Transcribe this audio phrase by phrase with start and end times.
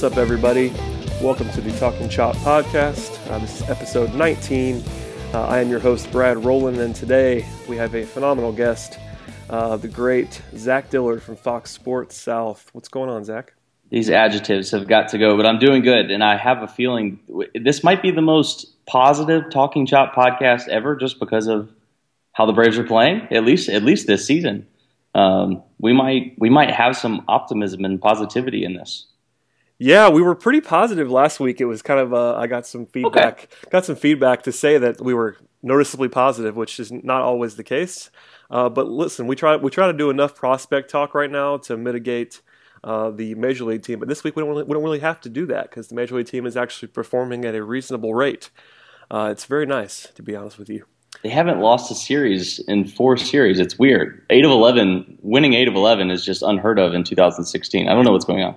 [0.00, 0.72] What's up, everybody?
[1.20, 3.30] Welcome to the Talking Chop podcast.
[3.30, 4.82] Uh, this is episode 19.
[5.34, 8.98] Uh, I am your host, Brad Roland, and today we have a phenomenal guest,
[9.50, 12.70] uh, the great Zach Dillard from Fox Sports South.
[12.72, 13.52] What's going on, Zach?
[13.90, 17.20] These adjectives have got to go, but I'm doing good, and I have a feeling
[17.54, 21.70] this might be the most positive Talking Chop podcast ever, just because of
[22.32, 23.28] how the Braves are playing.
[23.30, 24.66] At least, at least this season,
[25.14, 29.04] um, we might we might have some optimism and positivity in this.
[29.82, 31.58] Yeah, we were pretty positive last week.
[31.58, 33.70] It was kind of uh, I got some feedback, okay.
[33.70, 37.64] got some feedback to say that we were noticeably positive, which is not always the
[37.64, 38.10] case.
[38.50, 41.78] Uh, but listen, we try we try to do enough prospect talk right now to
[41.78, 42.42] mitigate
[42.84, 43.98] uh, the major league team.
[43.98, 45.94] But this week we don't really, we don't really have to do that because the
[45.94, 48.50] major league team is actually performing at a reasonable rate.
[49.10, 50.84] Uh, it's very nice to be honest with you.
[51.22, 53.58] They haven't lost a series in four series.
[53.58, 54.26] It's weird.
[54.28, 57.88] Eight of eleven, winning eight of eleven is just unheard of in 2016.
[57.88, 58.56] I don't know what's going on.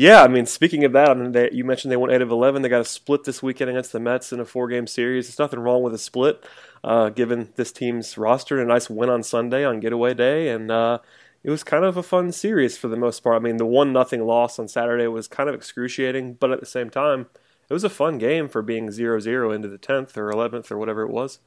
[0.00, 2.30] Yeah, I mean, speaking of that, I mean, they, you mentioned they won eight of
[2.30, 2.62] eleven.
[2.62, 5.26] They got a split this weekend against the Mets in a four-game series.
[5.26, 6.42] There's nothing wrong with a split,
[6.82, 8.58] uh, given this team's roster.
[8.58, 11.00] And a nice win on Sunday on getaway day, and uh,
[11.44, 13.36] it was kind of a fun series for the most part.
[13.36, 16.66] I mean, the one nothing loss on Saturday was kind of excruciating, but at the
[16.66, 17.26] same time,
[17.68, 21.02] it was a fun game for being 0-0 into the tenth or eleventh or whatever
[21.02, 21.40] it was.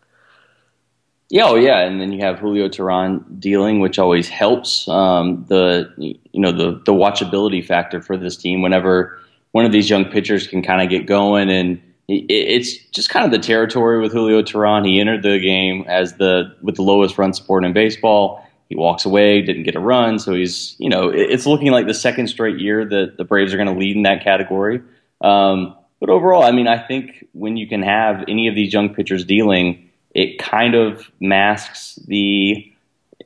[1.33, 5.91] Yeah, oh yeah, and then you have Julio Teheran dealing, which always helps um, the
[5.97, 8.61] you know the the watchability factor for this team.
[8.61, 9.19] Whenever
[9.51, 13.25] one of these young pitchers can kind of get going, and it, it's just kind
[13.25, 14.85] of the territory with Julio Teheran.
[14.85, 18.47] He entered the game as the with the lowest run support in baseball.
[18.69, 21.95] He walks away, didn't get a run, so he's you know it's looking like the
[21.95, 24.83] second straight year that the Braves are going to lead in that category.
[25.21, 28.93] Um, but overall, I mean, I think when you can have any of these young
[28.93, 32.69] pitchers dealing it kind of masks the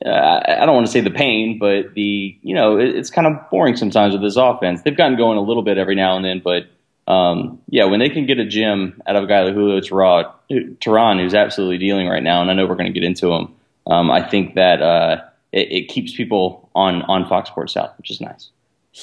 [0.05, 3.27] uh, I don't want to say the pain, but the you know it, it's kind
[3.27, 4.81] of boring sometimes with this offense.
[4.81, 6.67] They've gotten going a little bit every now and then, but
[7.07, 11.21] um, yeah, when they can get a gem out of a guy like Julio Teheran,
[11.21, 13.55] who's absolutely dealing right now, and I know we're going to get into him,
[13.87, 18.11] um, I think that uh, it, it, keeps people on on Fox Sports South, which
[18.11, 18.49] is nice.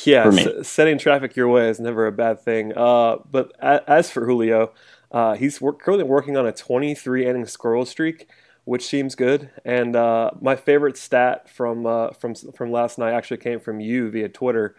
[0.04, 2.76] Yeah, s- setting traffic your way is never a bad thing.
[2.76, 4.72] Uh, but as for Julio,
[5.14, 8.28] uh, he's work, currently working on a 23 inning squirrel streak,
[8.64, 9.48] which seems good.
[9.64, 14.10] And uh, my favorite stat from uh, from from last night actually came from you
[14.10, 14.74] via Twitter.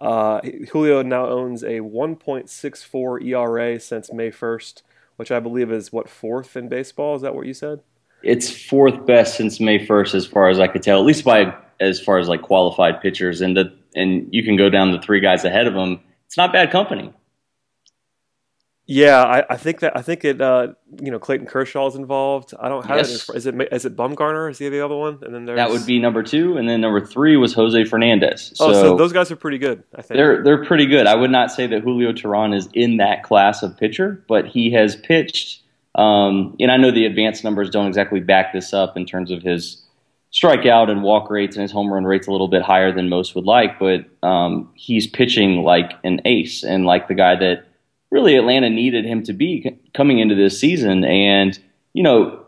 [0.00, 0.40] Uh,
[0.72, 4.82] Julio now owns a 1.64 ERA since May 1st,
[5.16, 7.14] which I believe is what fourth in baseball.
[7.14, 7.80] Is that what you said?
[8.24, 11.54] It's fourth best since May 1st, as far as I could tell, at least by
[11.78, 13.40] as far as like qualified pitchers.
[13.40, 16.00] And the and you can go down the three guys ahead of him.
[16.26, 17.14] It's not bad company.
[18.88, 20.40] Yeah, I, I, think that I think it.
[20.40, 20.68] Uh,
[21.02, 22.54] you know, Clayton Kershaw is involved.
[22.58, 23.28] I don't have yes.
[23.28, 23.36] it.
[23.36, 24.48] Is it is it Bumgarner?
[24.48, 25.18] Is he the other one?
[25.22, 25.56] And then there's...
[25.56, 28.52] that would be number two, and then number three was Jose Fernandez.
[28.54, 29.82] So, oh, so those guys are pretty good.
[29.96, 31.08] I think they're they're pretty good.
[31.08, 34.70] I would not say that Julio Teheran is in that class of pitcher, but he
[34.72, 35.62] has pitched.
[35.96, 39.42] Um, and I know the advanced numbers don't exactly back this up in terms of
[39.42, 39.82] his
[40.32, 43.34] strikeout and walk rates and his home run rates a little bit higher than most
[43.34, 47.64] would like, but um, he's pitching like an ace and like the guy that
[48.16, 51.04] really Atlanta needed him to be coming into this season.
[51.04, 51.58] And,
[51.92, 52.46] you know,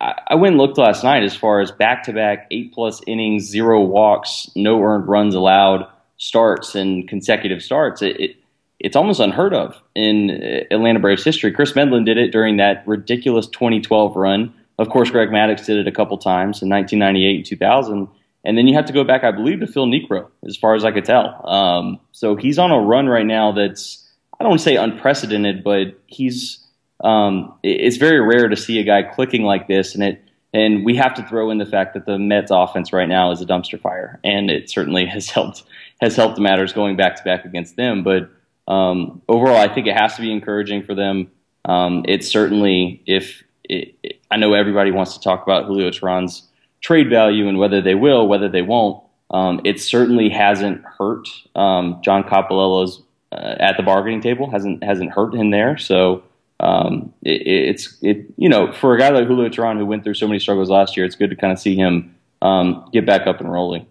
[0.00, 3.44] I went and looked last night as far as back to back eight plus innings,
[3.44, 5.86] zero walks, no earned runs allowed
[6.16, 8.00] starts and consecutive starts.
[8.00, 8.36] It, it,
[8.80, 10.30] it's almost unheard of in
[10.70, 11.52] Atlanta Braves history.
[11.52, 14.54] Kris Medlen did it during that ridiculous 2012 run.
[14.78, 18.08] Of course, Greg Maddux did it a couple times in 1998 and 2000.
[18.44, 20.84] And then you have to go back, I believe, to Phil Niekro, as far as
[20.84, 21.46] I could tell.
[21.48, 24.01] Um, so he's on a run right now that's
[24.42, 26.66] I don't want to say unprecedented, but he's
[27.04, 30.20] um, it's very rare to see a guy clicking like this, and it
[30.52, 33.40] And we have to throw in the fact that the Mets offense right now is
[33.40, 35.62] a dumpster fire, and it certainly has helped
[36.00, 38.02] has helped matters going back to back against them.
[38.02, 38.30] But
[38.66, 41.30] um, overall, I think it has to be encouraging for them.
[41.64, 46.48] Um, it's certainly if it, it, I know everybody wants to talk about Julio Teheran's
[46.80, 49.04] trade value and whether they will, whether they won't.
[49.30, 54.50] Um, it certainly hasn't hurt um, John Coppolella's uh, at the bargaining table.
[54.50, 55.78] hasn't hasn't hurt him there.
[55.78, 56.22] So
[56.60, 60.14] um, it, it's it you know for a guy like Julio Teheran who went through
[60.14, 63.26] so many struggles last year, it's good to kind of see him um, get back
[63.26, 63.86] up and rolling.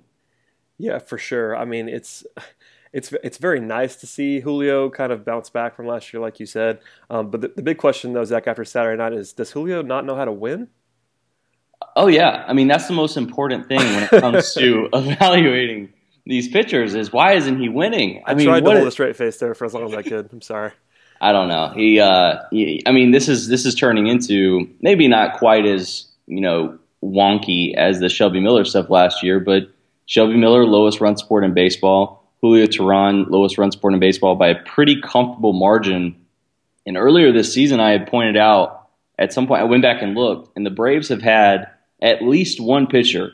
[0.77, 1.55] Yeah, for sure.
[1.55, 2.25] I mean, it's
[2.93, 6.39] it's it's very nice to see Julio kind of bounce back from last year, like
[6.39, 6.79] you said.
[7.09, 10.05] Um, but the, the, big question, though, Zach, after Saturday night is: Does Julio not
[10.05, 10.67] know how to win?
[11.95, 15.93] Oh yeah, I mean that's the most important thing when it comes to evaluating
[16.25, 16.95] these pitchers.
[16.95, 18.23] Is why isn't he winning?
[18.25, 20.01] I, I mean, tried to hold a straight face there for as long as I
[20.01, 20.29] could.
[20.31, 20.71] I'm sorry.
[21.21, 21.71] I don't know.
[21.75, 26.07] He, uh, he, I mean, this is this is turning into maybe not quite as
[26.25, 29.69] you know wonky as the Shelby Miller stuff last year, but
[30.07, 32.27] Shelby Miller lowest run support in baseball.
[32.41, 36.15] Julio Teheran lowest run support in baseball by a pretty comfortable margin.
[36.87, 38.89] And earlier this season, I had pointed out
[39.19, 41.69] at some point I went back and looked, and the Braves have had
[42.01, 43.33] at least one pitcher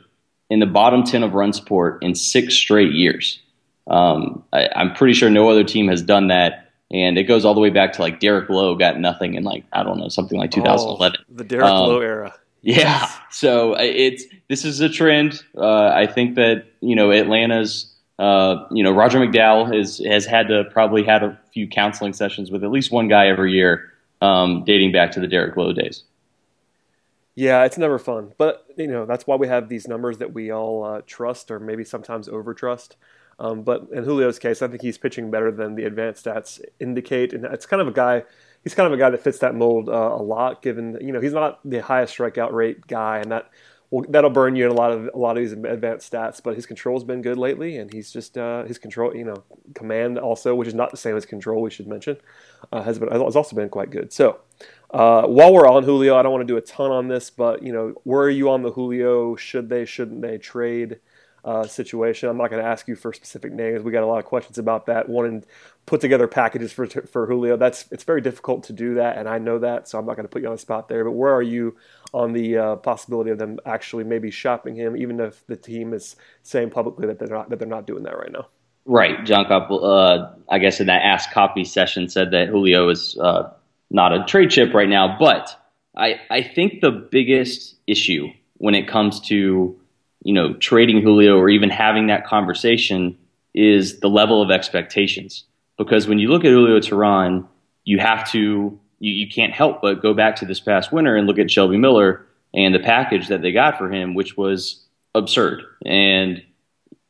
[0.50, 3.40] in the bottom ten of run support in six straight years.
[3.86, 7.54] Um, I, I'm pretty sure no other team has done that and it goes all
[7.54, 10.38] the way back to like Derek Lowe got nothing in like I don't know something
[10.38, 11.18] like 2011.
[11.20, 12.34] Oh, the Derek um, Lowe era.
[12.62, 15.42] Yeah, so it's this is a trend.
[15.56, 20.48] Uh, I think that you know Atlanta's uh, you know Roger McDowell has has had
[20.48, 23.92] to probably had a few counseling sessions with at least one guy every year,
[24.22, 26.02] um, dating back to the Derek Lowe days.
[27.38, 30.50] Yeah, it's never fun, but you know that's why we have these numbers that we
[30.50, 32.96] all uh, trust, or maybe sometimes over trust.
[33.38, 37.32] Um, but in Julio's case, I think he's pitching better than the advanced stats indicate,
[37.32, 38.24] and it's kind of a guy.
[38.64, 40.62] He's kind of a guy that fits that mold uh, a lot.
[40.62, 43.50] Given you know he's not the highest strikeout rate guy, and that
[43.90, 46.42] will that'll burn you in a lot of a lot of these advanced stats.
[46.42, 49.44] But his control's been good lately, and he's just uh, his control, you know,
[49.76, 51.62] command also, which is not the same as control.
[51.62, 52.16] We should mention
[52.72, 54.12] uh, has been has also been quite good.
[54.12, 54.40] So.
[54.90, 57.62] Uh, while we're on Julio, I don't want to do a ton on this, but
[57.62, 59.36] you know, where are you on the Julio?
[59.36, 61.00] Should they, shouldn't they trade?
[61.44, 62.28] uh, situation.
[62.28, 63.82] I'm not going to ask you for specific names.
[63.82, 65.08] We got a lot of questions about that.
[65.08, 65.44] Wanting
[65.86, 67.56] put together packages for for Julio.
[67.56, 69.88] That's it's very difficult to do that, and I know that.
[69.88, 71.04] So I'm not going to put you on the spot there.
[71.04, 71.76] But where are you
[72.12, 76.16] on the uh, possibility of them actually maybe shopping him, even if the team is
[76.42, 78.48] saying publicly that they're not that they're not doing that right now?
[78.84, 79.70] Right, John Kopp.
[79.70, 83.50] Uh, I guess in that Ask Copy session said that Julio is uh,
[83.90, 85.54] not a trade chip right now, but
[85.96, 89.78] I I think the biggest issue when it comes to
[90.22, 93.16] you know, trading Julio or even having that conversation
[93.54, 95.44] is the level of expectations.
[95.76, 97.46] Because when you look at Julio Teheran,
[97.84, 101.26] you have to, you, you can't help but go back to this past winter and
[101.26, 105.62] look at Shelby Miller and the package that they got for him, which was absurd.
[105.86, 106.42] And,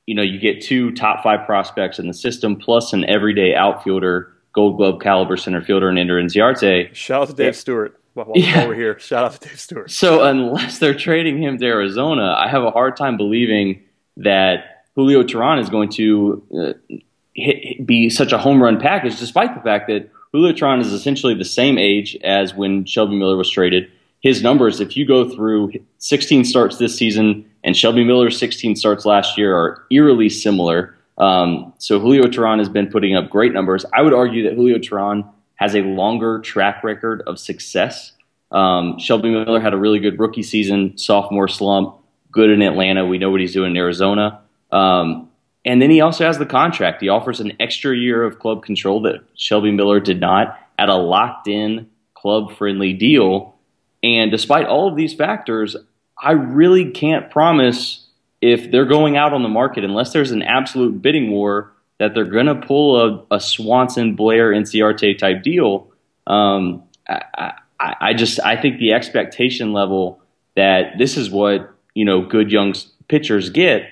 [0.06, 4.32] you know, you get two top five prospects in the system plus an everyday outfielder,
[4.58, 6.92] gold glove caliber center fielder in Ender Inciarte.
[6.92, 7.52] Shout out to Dave yeah.
[7.52, 8.66] Stewart while, yeah.
[8.66, 8.98] we're here.
[8.98, 9.88] Shout out to Dave Stewart.
[9.88, 13.84] So unless they're trading him to Arizona, I have a hard time believing
[14.16, 16.96] that Julio Teheran is going to uh,
[17.34, 21.34] hit, be such a home run package, despite the fact that Julio Teheran is essentially
[21.34, 23.88] the same age as when Shelby Miller was traded.
[24.20, 29.04] His numbers, if you go through 16 starts this season and Shelby Miller's 16 starts
[29.04, 30.97] last year, are eerily similar.
[31.18, 33.84] Um, so Julio Teheran has been putting up great numbers.
[33.92, 38.12] I would argue that Julio Teheran has a longer track record of success.
[38.52, 41.96] Um, Shelby Miller had a really good rookie season, sophomore slump,
[42.30, 43.04] good in Atlanta.
[43.04, 44.40] We know what he's doing in Arizona.
[44.70, 45.28] Um,
[45.64, 47.02] and then he also has the contract.
[47.02, 50.94] He offers an extra year of club control that Shelby Miller did not at a
[50.94, 53.56] locked in, club friendly deal.
[54.02, 55.76] And despite all of these factors,
[56.16, 58.06] I really can't promise
[58.40, 62.24] if they're going out on the market unless there's an absolute bidding war that they're
[62.24, 65.90] going to pull a, a, Swanson, Blair, Inciarte type deal.
[66.26, 70.20] Um, I, I, I, just I think the expectation level
[70.54, 72.74] that this is what you know good young
[73.08, 73.90] pitchers get.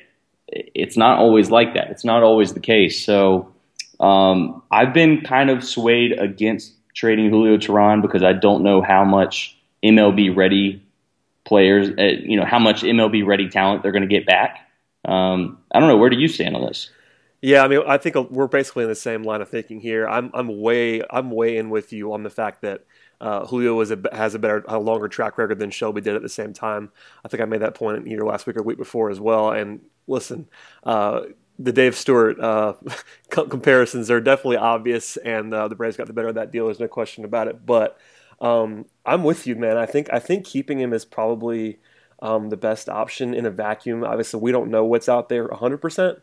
[0.48, 1.90] It's not always like that.
[1.90, 3.04] It's not always the case.
[3.04, 3.52] So
[3.98, 9.04] um, I've been kind of swayed against trading Julio Teheran because I don't know how
[9.04, 10.85] much MLB ready
[11.46, 14.68] players, uh, you know, how much MLB ready talent they're going to get back.
[15.04, 15.96] Um, I don't know.
[15.96, 16.90] Where do you stand on this?
[17.40, 20.08] Yeah, I mean, I think we're basically in the same line of thinking here.
[20.08, 22.84] I'm I'm way I'm way in with you on the fact that
[23.20, 26.28] uh, Julio a, has a better, a longer track record than Shelby did at the
[26.28, 26.90] same time.
[27.24, 29.50] I think I made that point either last week or week before as well.
[29.50, 30.48] And listen,
[30.84, 31.22] uh,
[31.58, 32.74] the Dave Stewart uh,
[33.30, 36.66] comparisons are definitely obvious, and uh, the Braves got the better of that deal.
[36.66, 37.64] There's no question about it.
[37.64, 37.98] But
[38.40, 39.76] um, I'm with you, man.
[39.76, 41.78] I think I think keeping him is probably
[42.20, 44.04] um, the best option in a vacuum.
[44.04, 46.20] Obviously, we don't know what's out there 100%,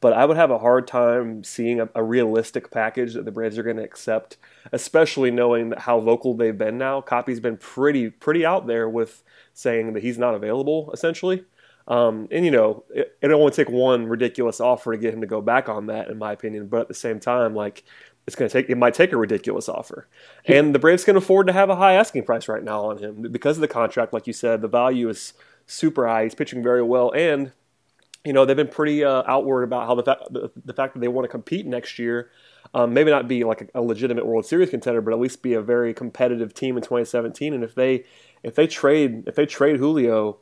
[0.00, 3.58] but I would have a hard time seeing a, a realistic package that the Braves
[3.58, 4.36] are going to accept,
[4.72, 7.00] especially knowing how vocal they've been now.
[7.00, 11.44] Copy's been pretty pretty out there with saying that he's not available, essentially.
[11.86, 15.26] Um, and you know, it, it only take one ridiculous offer to get him to
[15.26, 16.68] go back on that, in my opinion.
[16.68, 17.84] But at the same time, like
[18.26, 20.08] it's going to take it might take a ridiculous offer,
[20.46, 23.22] and the Braves can afford to have a high asking price right now on him
[23.30, 24.12] because of the contract.
[24.12, 25.34] Like you said, the value is
[25.66, 26.24] super high.
[26.24, 27.52] He's pitching very well, and
[28.24, 31.00] you know they've been pretty uh, outward about how the, fa- the, the fact that
[31.00, 32.30] they want to compete next year.
[32.72, 35.54] Um, maybe not be like a, a, legitimate World Series contender, but at least be
[35.54, 37.54] a very competitive team in 2017.
[37.54, 38.04] And if they
[38.42, 40.38] if they trade if they trade Julio,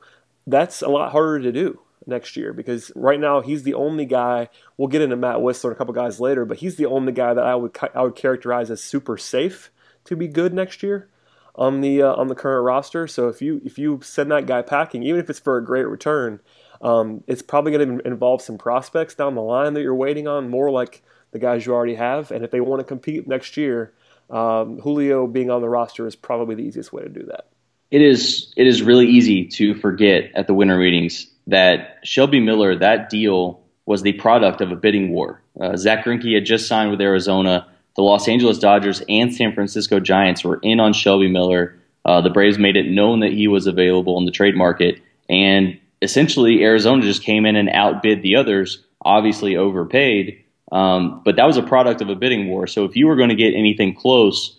[0.47, 4.49] that's a lot harder to do next year because right now he's the only guy.
[4.77, 7.35] We'll get into Matt Wisler and a couple guys later, but he's the only guy
[7.35, 9.71] that I would I would characterize as super safe
[10.05, 11.09] to be good next year
[11.55, 13.07] on the uh, on the current roster.
[13.07, 15.87] So if you if you send that guy packing, even if it's for a great
[15.87, 16.41] return,
[16.81, 20.51] um, it's probably going to involve some prospects down the line that you're waiting on,
[20.51, 22.31] more like the guys you already have.
[22.31, 23.93] And if they want to compete next year,
[24.31, 27.47] um, Julio being on the roster is probably the easiest way to do that
[27.93, 32.77] it is it is really easy to forget at the winter meetings that Shelby Miller,
[32.77, 35.43] that deal was the product of a bidding war.
[35.61, 37.67] Uh, Zack Greinke had just signed with Arizona.
[37.97, 41.77] The Los Angeles Dodgers and San Francisco Giants were in on Shelby Miller.
[42.05, 45.79] Uh, the Braves made it known that he was available in the trade market, and
[46.01, 48.85] essentially Arizona just came in and outbid the others.
[49.05, 52.67] Obviously overpaid, um, but that was a product of a bidding war.
[52.67, 54.59] So if you were going to get anything close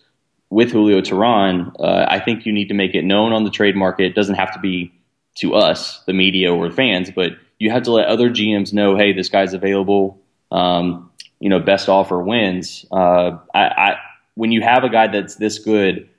[0.50, 3.76] with Julio Teheran, uh, I think you need to make it known on the trade
[3.76, 4.06] market.
[4.06, 4.94] It doesn't have to be
[5.36, 9.14] to us, the media or fans, but you have to let other GMs know, hey,
[9.14, 10.22] this guy's available.
[10.52, 12.86] Um, you know, best offer wins.
[12.92, 13.96] Uh, I, I,
[14.36, 16.10] when you have a guy that's this good,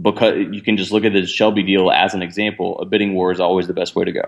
[0.00, 2.80] because you can just look at the Shelby deal as an example.
[2.80, 4.22] A bidding war is always the best way to go.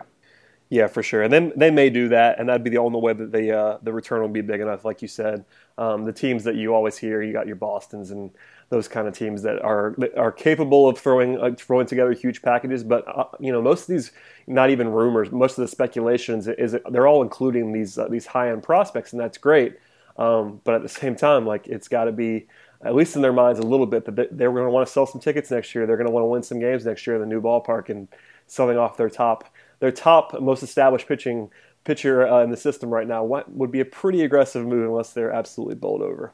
[0.70, 1.22] Yeah, for sure.
[1.22, 3.78] And then they may do that, and that'd be the only way that the uh,
[3.82, 4.84] the return will be big enough.
[4.84, 5.44] Like you said,
[5.78, 8.30] um, the teams that you always hear, you got your Boston's and
[8.70, 12.42] those kind of teams that are that are capable of throwing uh, throwing together huge
[12.42, 12.84] packages.
[12.84, 14.12] But uh, you know, most of these,
[14.46, 18.50] not even rumors, most of the speculations is they're all including these uh, these high
[18.50, 19.78] end prospects, and that's great.
[20.16, 22.46] Um, but at the same time, like it's got to be
[22.84, 25.06] at least in their minds a little bit that they're going to want to sell
[25.06, 25.86] some tickets next year.
[25.86, 28.08] They're going to want to win some games next year in the new ballpark and
[28.46, 29.48] selling off their top
[29.80, 31.50] their top most established pitching
[31.84, 35.12] pitcher uh, in the system right now what would be a pretty aggressive move unless
[35.12, 36.32] they're absolutely bowled over.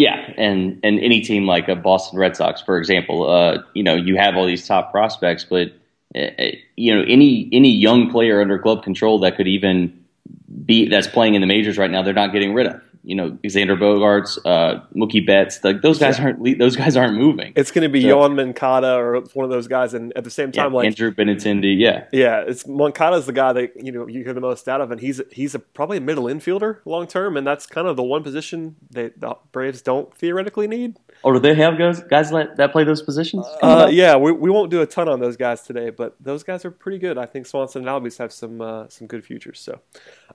[0.00, 3.94] Yeah, and and any team like a Boston Red Sox, for example, uh, you know,
[3.96, 5.72] you have all these top prospects, but
[6.16, 6.30] uh,
[6.74, 9.99] you know, any any young player under club control that could even
[10.64, 13.30] be that's playing in the majors right now, they're not getting rid of you know
[13.44, 15.62] Xander Bogaerts, uh, Mookie Betts.
[15.64, 17.52] Like those guys aren't those guys aren't moving.
[17.56, 20.52] It's going to be so, Moncada or one of those guys, and at the same
[20.52, 24.22] time, yeah, like Andrew Benintendi, yeah, yeah, it's Moncada's the guy that you know you
[24.22, 27.36] hear the most out of, and he's he's a, probably a middle infielder long term,
[27.36, 30.96] and that's kind of the one position that the Braves don't theoretically need.
[31.22, 33.46] Or oh, do they have guys guys that play those positions?
[33.62, 36.64] Uh, yeah, we, we won't do a ton on those guys today, but those guys
[36.64, 37.18] are pretty good.
[37.18, 39.60] I think Swanson and Albies have some uh, some good futures.
[39.60, 39.80] So,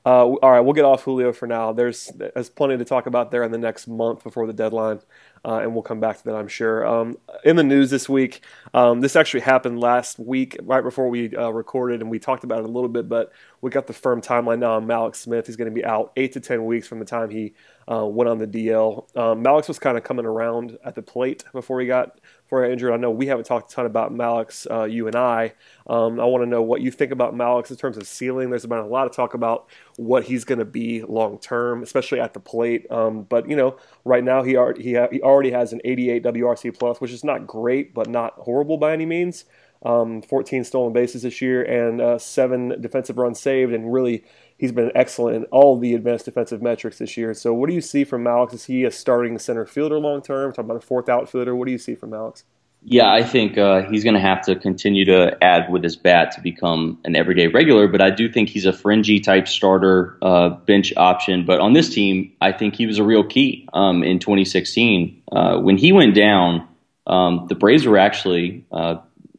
[0.05, 1.73] uh, all right, we'll get off Julio for now.
[1.73, 4.99] There's there's plenty to talk about there in the next month before the deadline
[5.45, 6.85] uh, and we'll come back to that, I'm sure.
[6.85, 11.35] Um, in the news this week, um, this actually happened last week, right before we
[11.35, 14.21] uh, recorded, and we talked about it a little bit, but we got the firm
[14.21, 15.45] timeline now on Mallex Smith.
[15.45, 17.53] He's going to be out eight to 10 weeks from the time he
[17.91, 19.15] uh, went on the DL.
[19.15, 22.67] Um, Mallex was kind of coming around at the plate before he got before he
[22.67, 22.93] got injured.
[22.93, 25.53] I know we haven't talked a ton about Mallex, uh, you and I.
[25.87, 28.49] Um, I want to know what you think about Mallex in terms of ceiling.
[28.49, 32.19] There's been a lot of talk about what he's going to be long term, especially
[32.19, 32.89] at the plate.
[32.91, 36.23] Um, but you know, right now he already, he, ha- he already has an 88
[36.23, 39.45] WRC plus, which is not great, but not horrible by any means.
[39.83, 44.23] Um, 14 stolen bases this year and uh, seven defensive runs saved, and really
[44.57, 47.33] he's been excellent in all the advanced defensive metrics this year.
[47.33, 48.53] So, what do you see from Mallex?
[48.53, 50.51] Is he a starting center fielder long term?
[50.51, 51.55] Talking about a fourth outfielder.
[51.55, 52.43] What do you see from Mallex?
[52.87, 56.33] Yeah, I think uh, he's going to have to continue to add with his bat
[56.33, 57.87] to become an everyday regular.
[57.87, 61.47] But I do think he's a fringy type starter, uh, bench option.
[61.47, 65.57] But on this team, I think he was a real key um, in 2016 uh,
[65.57, 66.67] when he went down.
[67.07, 68.97] Um, the Braves were actually, uh,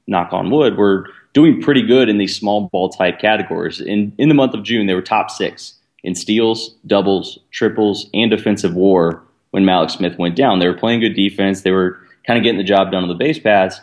[0.09, 3.79] knock on wood, were doing pretty good in these small ball type categories.
[3.79, 8.31] In in the month of June, they were top six in steals, doubles, triples, and
[8.31, 9.23] defensive WAR.
[9.51, 11.61] When Mallex Smith went down, they were playing good defense.
[11.61, 13.81] They were kind of getting the job done on the base paths.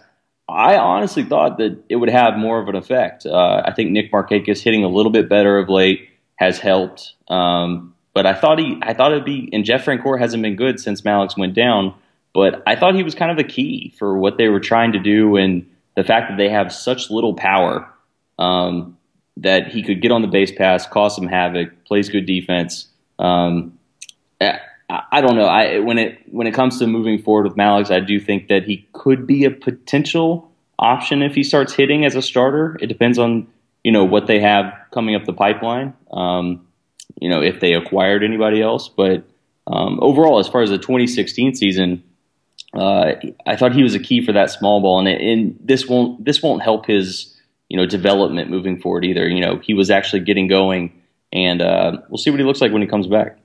[0.49, 3.25] I honestly thought that it would have more of an effect.
[3.25, 7.13] Uh, I think Nick Markakis hitting a little bit better of late has helped.
[7.27, 10.79] Um, but I thought he, I thought it'd be, and Jeff Francoeur hasn't been good
[10.79, 11.93] since Mallex went down.
[12.33, 14.99] But I thought he was kind of a key for what they were trying to
[14.99, 17.89] do, and the fact that they have such little power.
[18.39, 18.97] Um,
[19.37, 22.87] that he could get on the base pass, cause some havoc, plays good defense.
[23.19, 23.77] Um,
[24.39, 24.59] I,
[25.11, 25.45] I don't know.
[25.45, 28.63] I when it when it comes to moving forward with Mallex, I do think that
[28.63, 32.77] he could be a potential option if he starts hitting as a starter.
[32.79, 33.47] It depends on
[33.83, 35.93] you know what they have coming up the pipeline.
[36.11, 36.67] Um,
[37.19, 39.23] you know if they acquired anybody else, but
[39.65, 42.03] um, overall, as far as the 2016 season,
[42.73, 43.13] uh,
[43.45, 46.41] I thought he was a key for that small ball, and, and this won't this
[46.41, 47.39] won't help his
[47.69, 49.27] you know development moving forward either.
[49.27, 50.91] You know he was actually getting going,
[51.31, 53.37] and uh, we'll see what he looks like when he comes back.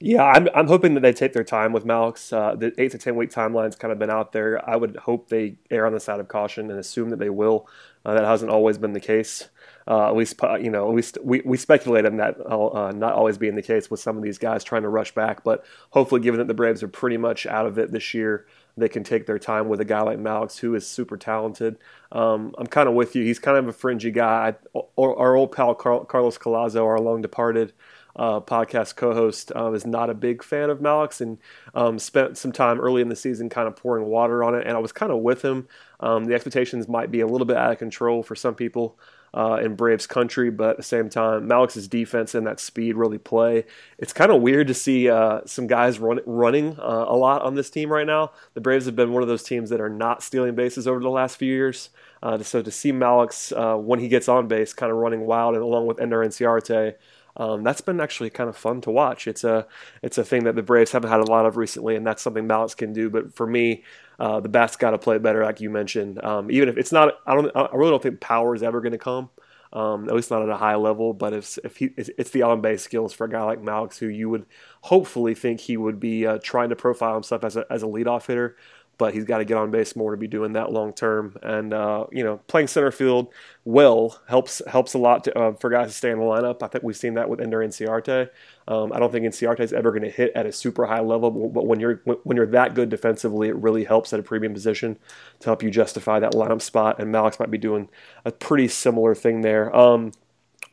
[0.00, 2.32] Yeah, I'm, I'm hoping that they take their time with Mallex.
[2.32, 4.68] Uh, the eight to ten week timeline's kind of been out there.
[4.68, 7.68] I would hope they err on the side of caution and assume that they will.
[8.04, 9.48] Uh, that hasn't always been the case.
[9.88, 13.38] Uh, at least, uh, you know, at least we, we speculated that uh, not always
[13.38, 15.42] being the case with some of these guys trying to rush back.
[15.42, 18.46] But hopefully, given that the Braves are pretty much out of it this year,
[18.78, 21.78] they can take their time with a guy like Mallex, who is super talented.
[22.12, 23.24] Um, I'm kind of with you.
[23.24, 24.54] He's kind of a fringy guy.
[24.74, 27.72] I, our old pal Carlos Collazo, our long departed,
[28.16, 31.38] uh, podcast co-host um, is not a big fan of Mallex and
[31.74, 34.66] um, spent some time early in the season kind of pouring water on it.
[34.66, 35.68] And I was kind of with him.
[36.00, 38.98] Um, the expectations might be a little bit out of control for some people
[39.34, 43.18] uh, in Braves country, but at the same time, Mallex's defense and that speed really
[43.18, 43.64] play.
[43.98, 47.54] It's kind of weird to see uh, some guys run, running uh, a lot on
[47.54, 48.32] this team right now.
[48.54, 51.10] The Braves have been one of those teams that are not stealing bases over the
[51.10, 51.90] last few years.
[52.22, 55.54] Uh, so to see Mallex uh, when he gets on base, kind of running wild,
[55.54, 56.94] and along with Ender Inciarte
[57.38, 59.26] um, that's been actually kind of fun to watch.
[59.26, 59.66] It's a
[60.02, 62.46] it's a thing that the Braves haven't had a lot of recently, and that's something
[62.46, 63.08] Mallex can do.
[63.08, 63.84] But for me,
[64.18, 66.22] uh, the bats got to play better, like you mentioned.
[66.24, 68.92] Um, even if it's not, I don't, I really don't think power is ever going
[68.92, 69.30] to come.
[69.70, 71.12] Um, at least not at a high level.
[71.12, 74.06] But if if he, it's the on base skills for a guy like Mallex, who
[74.06, 74.46] you would
[74.80, 78.26] hopefully think he would be uh, trying to profile himself as a as a leadoff
[78.26, 78.56] hitter
[78.98, 81.36] but he's got to get on base more to be doing that long term.
[81.42, 83.28] And uh, you know, playing center field
[83.64, 86.62] well helps helps a lot to, uh, for guys to stay in the lineup.
[86.62, 88.28] I think we've seen that with Ender Inciarte.
[88.66, 91.30] Um, I don't think Inciarte is ever going to hit at a super high level,
[91.30, 94.98] but when you're when you're that good defensively, it really helps at a premium position
[95.40, 97.00] to help you justify that lineup spot.
[97.00, 97.88] And Mallex might be doing
[98.24, 99.74] a pretty similar thing there.
[99.74, 100.12] Um,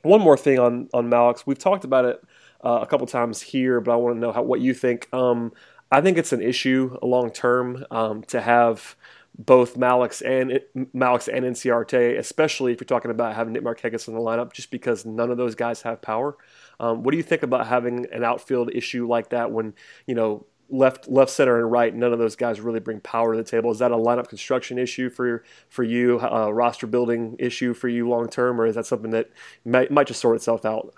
[0.01, 2.23] one more thing on on Mallex, we've talked about it
[2.63, 5.07] uh, a couple times here, but I want to know how, what you think.
[5.13, 5.53] Um,
[5.95, 8.97] I think it's an issue long term um, to have
[9.39, 10.59] both Mallex and
[10.93, 14.71] Mallex and Inciarte, especially if you're talking about having Nick Markakis in the lineup, just
[14.71, 16.35] because none of those guys have power.
[16.81, 19.73] Um, what do you think about having an outfield issue like that when
[20.05, 21.95] you know left, left, center, and right?
[21.95, 23.71] None of those guys really bring power to the table.
[23.71, 28.09] Is that a lineup construction issue for for you, a roster building issue for you
[28.09, 29.29] long term, or is that something that
[29.63, 30.93] might, might just sort itself out?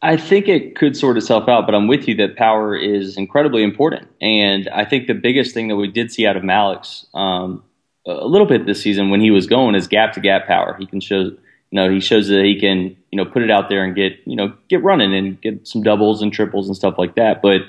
[0.00, 3.64] I think it could sort itself out, but I'm with you that power is incredibly
[3.64, 4.08] important.
[4.20, 7.64] And I think the biggest thing that we did see out of Mallex um,
[8.06, 10.76] a little bit this season when he was going is gap to gap power.
[10.78, 11.36] He can show, you
[11.72, 14.36] know, he shows that he can, you know, put it out there and get, you
[14.36, 17.42] know, get running and get some doubles and triples and stuff like that.
[17.42, 17.62] But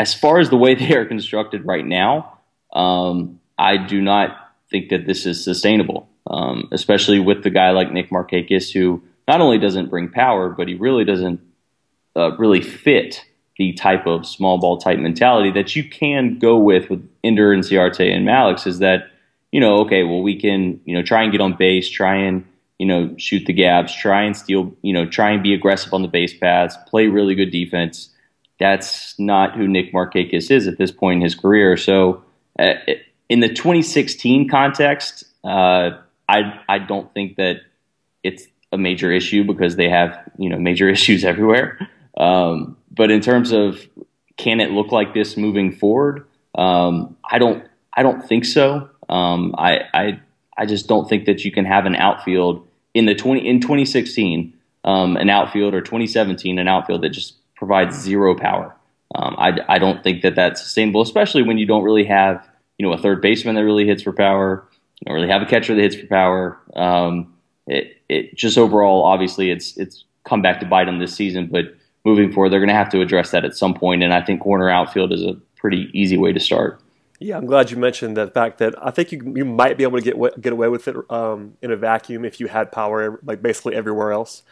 [0.00, 2.38] as far as the way they are constructed right now,
[2.72, 4.36] um, I do not
[4.68, 9.40] think that this is sustainable, um, especially with the guy like Nick Markakis, who not
[9.40, 11.40] only doesn't bring power, but he really doesn't
[12.16, 13.24] uh, really fit
[13.58, 18.14] the type of small ball type mentality that you can go with with Ender Inciarte
[18.14, 19.10] and Mallex is that,
[19.50, 22.46] you know, okay, well, we can, you know, try and get on base, try and,
[22.78, 26.02] you know, shoot the gaps, try and steal, you know, try and be aggressive on
[26.02, 28.08] the base paths, play really good defense.
[28.58, 31.76] That's not who Nick Markakis is at this point in his career.
[31.76, 32.24] So,
[32.58, 32.74] uh,
[33.28, 35.90] in the 2016 context, uh,
[36.28, 37.56] I I don't think that
[38.22, 41.88] it's a major issue because they have you know major issues everywhere.
[42.16, 43.86] Um, but in terms of
[44.36, 46.26] can it look like this moving forward?
[46.54, 47.66] Um, I don't.
[47.94, 48.88] I don't think so.
[49.08, 50.20] Um, I, I
[50.56, 54.54] I just don't think that you can have an outfield in the twenty in 2016
[54.84, 58.76] um, an outfield or 2017 an outfield that just provides zero power.
[59.14, 62.46] Um, I, I don't think that that's sustainable, especially when you don't really have
[62.78, 64.66] you know a third baseman that really hits for power.
[65.00, 66.58] You don't really have a catcher that hits for power.
[66.74, 67.34] Um,
[67.66, 71.76] it, it just overall, obviously, it's it's come back to bite them this season, but
[72.04, 73.76] moving forward, they're going to have to address that at some.
[73.82, 76.80] And I think corner outfield is a pretty easy way to start.
[77.20, 80.00] Yeah, I'm glad you mentioned the fact that I think you you might be able
[80.00, 83.42] to get get away with it um, in a vacuum if you had power like
[83.42, 84.42] basically everywhere else,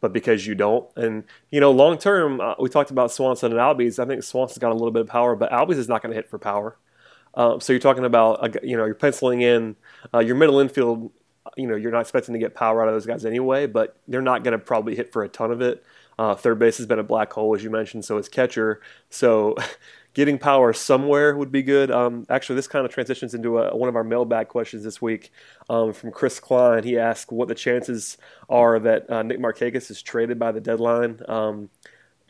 [0.00, 3.60] but because you don't, and you know, long term, uh, we talked about Swanson and
[3.60, 3.98] Albies.
[3.98, 6.16] I think Swanson's got a little bit of power, but Albies is not going to
[6.16, 6.76] hit for power.
[7.34, 9.74] Um, so you're talking about uh, you know you're penciling in
[10.14, 11.10] uh, your middle infield.
[11.56, 14.22] You know you're not expecting to get power out of those guys anyway, but they're
[14.22, 15.84] not going to probably hit for a ton of it.
[16.20, 18.82] Uh, third base has been a black hole, as you mentioned, so is catcher.
[19.08, 19.56] So
[20.14, 21.90] getting power somewhere would be good.
[21.90, 25.32] Um, actually, this kind of transitions into a, one of our mailbag questions this week
[25.70, 26.84] um, from Chris Klein.
[26.84, 28.18] He asked what the chances
[28.50, 31.20] are that uh, Nick Markakis is traded by the deadline.
[31.26, 31.70] Um,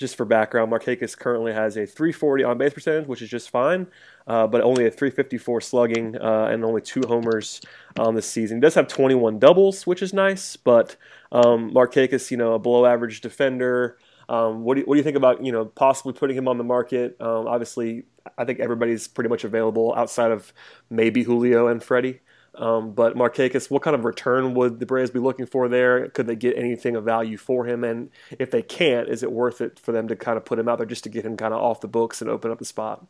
[0.01, 3.87] just for background, Markakis currently has a 340 on base percentage, which is just fine,
[4.27, 7.61] uh, but only a 354 slugging uh, and only two homers
[7.99, 8.57] on this season.
[8.57, 10.97] He does have 21 doubles, which is nice, but
[11.31, 13.99] um, Markakis, you know, a below average defender.
[14.31, 16.57] Um, what, do you, what do you think about you know possibly putting him on
[16.57, 17.21] the market?
[17.21, 18.05] Um, obviously,
[18.39, 20.53] I think everybody's pretty much available outside of
[20.89, 22.21] maybe Julio and Freddie.
[22.55, 26.09] Um, but Markakis, what kind of return would the Braves be looking for there?
[26.09, 27.85] Could they get anything of value for him?
[27.85, 30.69] And if they can't, is it worth it for them to kind of put him
[30.69, 32.65] out there just to get him kind of off the books and open up the
[32.65, 33.07] spot?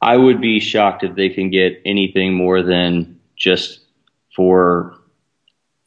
[0.00, 3.80] I would be shocked if they can get anything more than just
[4.34, 4.96] for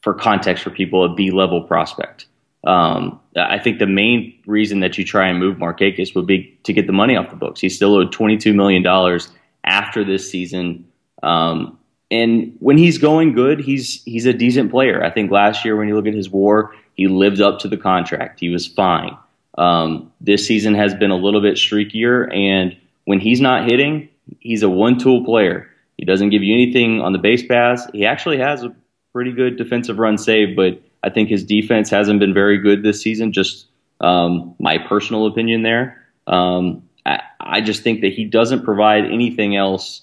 [0.02, 2.26] for context for people a B level prospect.
[2.64, 6.72] Um, I think the main reason that you try and move Markakis would be to
[6.72, 7.60] get the money off the books.
[7.60, 9.20] He's still owed $22 million
[9.64, 10.86] after this season.
[11.22, 11.78] Um,
[12.10, 15.02] and when he's going good, he's he's a decent player.
[15.02, 17.76] I think last year when you look at his WAR, he lived up to the
[17.76, 18.40] contract.
[18.40, 19.16] He was fine.
[19.56, 24.08] Um, this season has been a little bit streakier, and when he's not hitting,
[24.40, 25.70] he's a one-tool player.
[25.96, 27.88] He doesn't give you anything on the base pass.
[27.92, 28.74] He actually has a
[29.12, 33.00] pretty good defensive run save, but I think his defense hasn't been very good this
[33.00, 33.32] season.
[33.32, 33.66] Just
[34.00, 36.04] um, my personal opinion there.
[36.26, 40.00] Um, I, I, just think that he doesn't provide anything else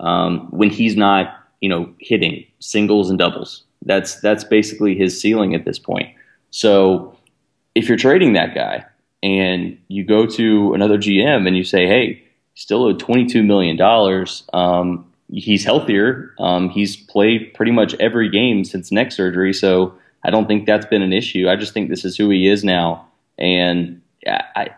[0.00, 3.64] um, when he's not, you know, hitting singles and doubles.
[3.84, 6.14] That's that's basically his ceiling at this point.
[6.50, 7.16] So
[7.74, 8.84] if you're trading that guy
[9.22, 12.22] and you go to another GM and you say, "Hey,
[12.54, 16.34] still owed 22 million dollars," um, he's healthier.
[16.38, 20.86] Um, he's played pretty much every game since neck surgery, so I don't think that's
[20.86, 21.48] been an issue.
[21.48, 23.06] I just think this is who he is now,
[23.38, 24.70] and I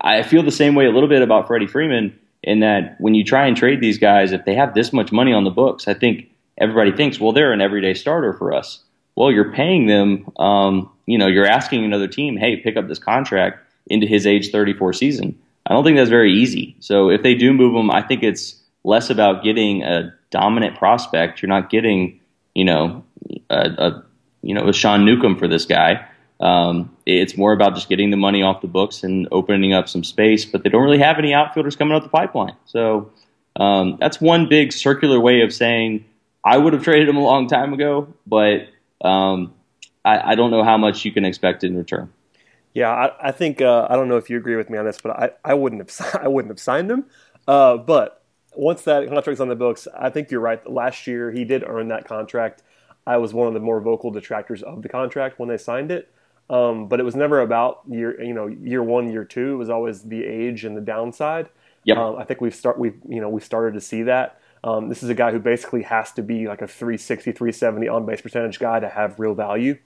[0.00, 3.24] I feel the same way a little bit about Freddie Freeman in that when you
[3.24, 5.94] try and trade these guys, if they have this much money on the books, I
[5.94, 8.82] think everybody thinks, well, they're an everyday starter for us.
[9.16, 10.30] Well, you're paying them.
[10.38, 14.50] Um, you know, you're asking another team, hey, pick up this contract into his age
[14.50, 15.38] 34 season.
[15.66, 16.76] I don't think that's very easy.
[16.78, 21.42] So if they do move him, I think it's less about getting a dominant prospect.
[21.42, 22.20] You're not getting,
[22.54, 23.04] you know,
[23.50, 24.04] a, a
[24.42, 26.06] you know, a Sean Newcomb for this guy.
[26.40, 30.04] Um, it's more about just getting the money off the books and opening up some
[30.04, 32.54] space, but they don't really have any outfielders coming up the pipeline.
[32.66, 33.10] So
[33.56, 36.04] um, that's one big circular way of saying
[36.44, 38.68] I would have traded him a long time ago, but
[39.02, 39.54] um,
[40.04, 42.12] I, I, don't know how much you can expect in return.
[42.72, 44.98] Yeah, I, I think uh, I don't know if you agree with me on this,
[45.02, 47.06] but I, I wouldn't have I wouldn't have signed him.
[47.48, 48.22] Uh, but
[48.54, 50.64] once that contract's on the books, I think you're right.
[50.70, 52.62] Last year he did earn that contract.
[53.06, 56.12] I was one of the more vocal detractors of the contract when they signed it.
[56.48, 59.54] Um, but it was never about year, you know, year one, year two.
[59.54, 61.48] It was always the age and the downside.
[61.84, 61.96] Yep.
[61.96, 64.40] Um, I think we've start we've you know we started to see that.
[64.64, 68.04] Um, this is a guy who basically has to be like a 360, 370 on
[68.04, 69.78] base percentage guy to have real value.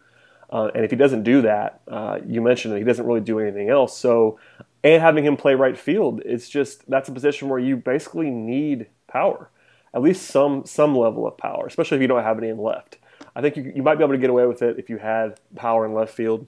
[0.51, 3.39] Uh, and if he doesn't do that, uh, you mentioned that he doesn't really do
[3.39, 3.97] anything else.
[3.97, 4.39] So,
[4.83, 8.87] and having him play right field, it's just that's a position where you basically need
[9.07, 9.51] power,
[9.95, 12.97] at least some some level of power, especially if you don't have any in left.
[13.35, 15.41] I think you, you might be able to get away with it if you had
[15.55, 16.47] power in left field.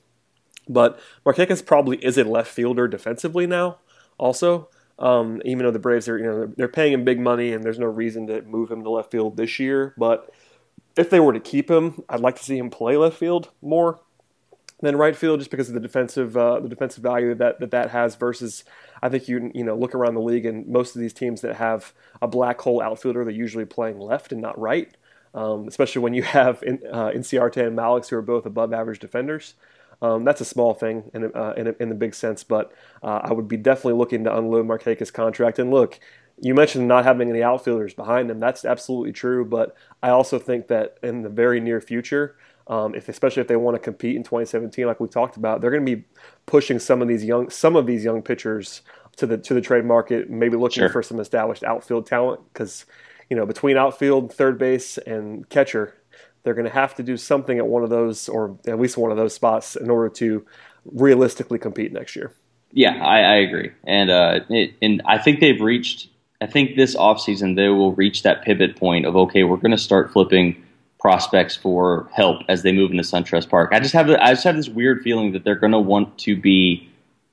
[0.68, 3.78] But Markakis probably is a left fielder defensively now,
[4.18, 4.68] also.
[4.98, 7.64] Um, even though the Braves are, you know, they're, they're paying him big money and
[7.64, 9.94] there's no reason to move him to left field this year.
[9.96, 10.32] But
[10.96, 14.00] if they were to keep him, I'd like to see him play left field more
[14.80, 17.90] than right field, just because of the defensive uh, the defensive value that, that that
[17.90, 18.16] has.
[18.16, 18.64] Versus,
[19.00, 21.56] I think you you know look around the league and most of these teams that
[21.56, 24.94] have a black hole outfielder, they're usually playing left and not right
[25.34, 28.98] um, especially when you have in, uh, Inciarte and Mallex, who are both above average
[28.98, 29.54] defenders.
[30.00, 32.72] Um, that's a small thing in, uh, in, in, the big sense, but
[33.04, 35.60] uh, I would be definitely looking to unload Markakis' contract.
[35.60, 36.00] And look,
[36.40, 38.40] you mentioned not having any outfielders behind him.
[38.40, 43.08] That's absolutely true, but I also think that in the very near future, um, if
[43.08, 45.96] especially if they want to compete in 2017, like we talked about, they're going to
[45.96, 46.04] be
[46.46, 48.82] pushing some of these young some of these young pitchers
[49.16, 50.88] to the to the trade market, maybe looking sure.
[50.88, 52.86] for some established outfield talent because
[53.32, 55.94] you know, between outfield, third base, and catcher,
[56.42, 59.10] they're going to have to do something at one of those, or at least one
[59.10, 60.44] of those spots, in order to
[60.84, 62.34] realistically compete next year.
[62.72, 66.08] Yeah, I, I agree, and uh, it, and I think they've reached.
[66.42, 69.78] I think this offseason they will reach that pivot point of okay, we're going to
[69.78, 70.62] start flipping
[71.00, 73.70] prospects for help as they move into SunTrust Park.
[73.72, 76.36] I just have I just have this weird feeling that they're going to want to
[76.36, 76.86] be,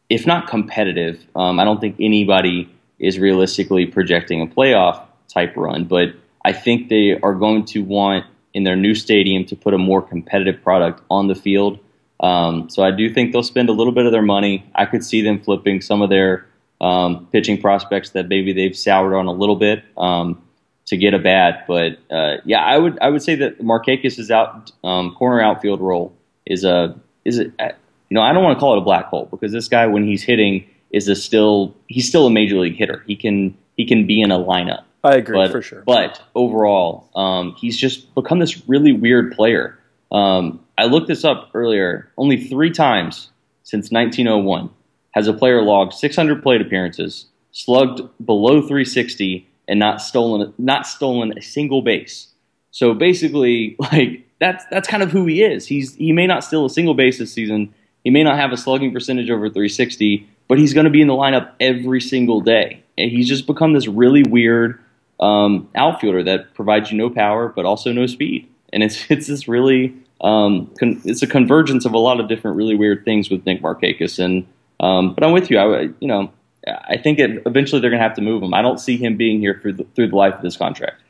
[0.08, 1.22] if not competitive.
[1.36, 5.86] Um, I don't think anybody is realistically projecting a playoff type run.
[5.86, 6.10] But
[6.44, 10.02] I think they are going to want in their new stadium to put a more
[10.02, 11.80] competitive product on the field.
[12.20, 14.65] Um, so I do think they'll spend a little bit of their money.
[14.76, 16.48] I could see them flipping some of their
[16.82, 20.42] um, pitching prospects that maybe they've soured on a little bit um,
[20.88, 21.65] to get a bat.
[21.68, 26.13] But uh, yeah, I would I would say that Markakis' out um, corner outfield role
[26.46, 29.28] is a is a you know I don't want to call it a black hole
[29.30, 33.04] because this guy when he's hitting is a still he's still a major league hitter.
[33.08, 34.84] He can he can be in a lineup.
[35.04, 35.84] I agree but, for sure.
[35.86, 39.80] But overall, um, he's just become this really weird player.
[40.12, 42.12] Um, I looked this up earlier.
[42.18, 43.30] Only three times
[43.64, 44.70] since 1901
[45.12, 51.38] has a player logged 600 plate appearances, slugged below 360, and not stolen not stolen
[51.38, 52.34] a single base.
[52.72, 55.68] So basically, like that's that's kind of who he is.
[55.68, 57.74] He's he may not steal a single base this season.
[58.04, 61.08] He may not have a slugging percentage over 360, but he's going to be in
[61.08, 62.84] the lineup every single day.
[62.98, 64.80] And he's just become this really weird
[65.20, 68.50] um, outfielder that provides you no power but also no speed.
[68.72, 72.58] And it's it's this really um, con- it's a convergence of a lot of different
[72.58, 74.24] really weird things with Nick Markakis.
[74.24, 74.48] And
[74.80, 75.60] um, but I'm with you.
[75.60, 76.32] I you know
[76.68, 78.54] I think it, eventually they're going to have to move him.
[78.54, 81.02] I don't see him being here through the, through the life of this contract.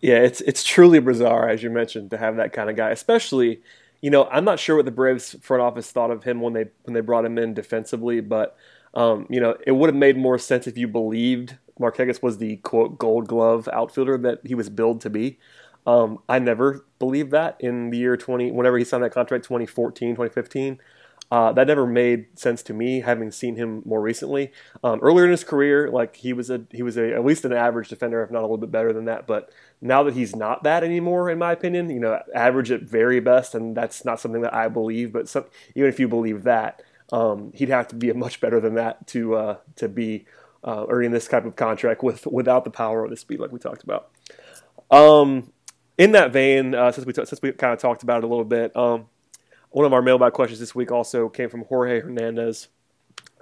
[0.00, 2.90] Yeah, it's it's truly bizarre, as you mentioned, to have that kind of guy.
[2.90, 3.62] Especially,
[4.02, 6.66] you know, I'm not sure what the Braves front office thought of him when they
[6.82, 8.56] when they brought him in defensively, but
[8.92, 12.56] um, you know, it would have made more sense if you believed Markakis was the
[12.58, 15.38] quote Gold Glove outfielder that he was billed to be.
[15.86, 20.12] Um, I never believed that in the year 20, whenever he signed that contract, 2014,
[20.12, 20.78] 2015.
[21.30, 24.52] Uh, that never made sense to me, having seen him more recently.
[24.84, 27.52] Um, earlier in his career, like he was a he was a at least an
[27.52, 29.26] average defender, if not a little bit better than that.
[29.26, 33.20] But now that he's not that anymore, in my opinion, you know, average at very
[33.20, 35.12] best, and that's not something that I believe.
[35.12, 38.74] But some, even if you believe that, um, he'd have to be much better than
[38.74, 40.26] that to uh, to be
[40.64, 43.58] uh, in this type of contract with without the power or the speed, like we
[43.58, 44.10] talked about.
[44.90, 45.52] Um,
[45.98, 48.28] in that vein, uh, since we t- since we kind of talked about it a
[48.28, 49.06] little bit, um,
[49.70, 52.68] one of our mailbag questions this week also came from Jorge Hernandez,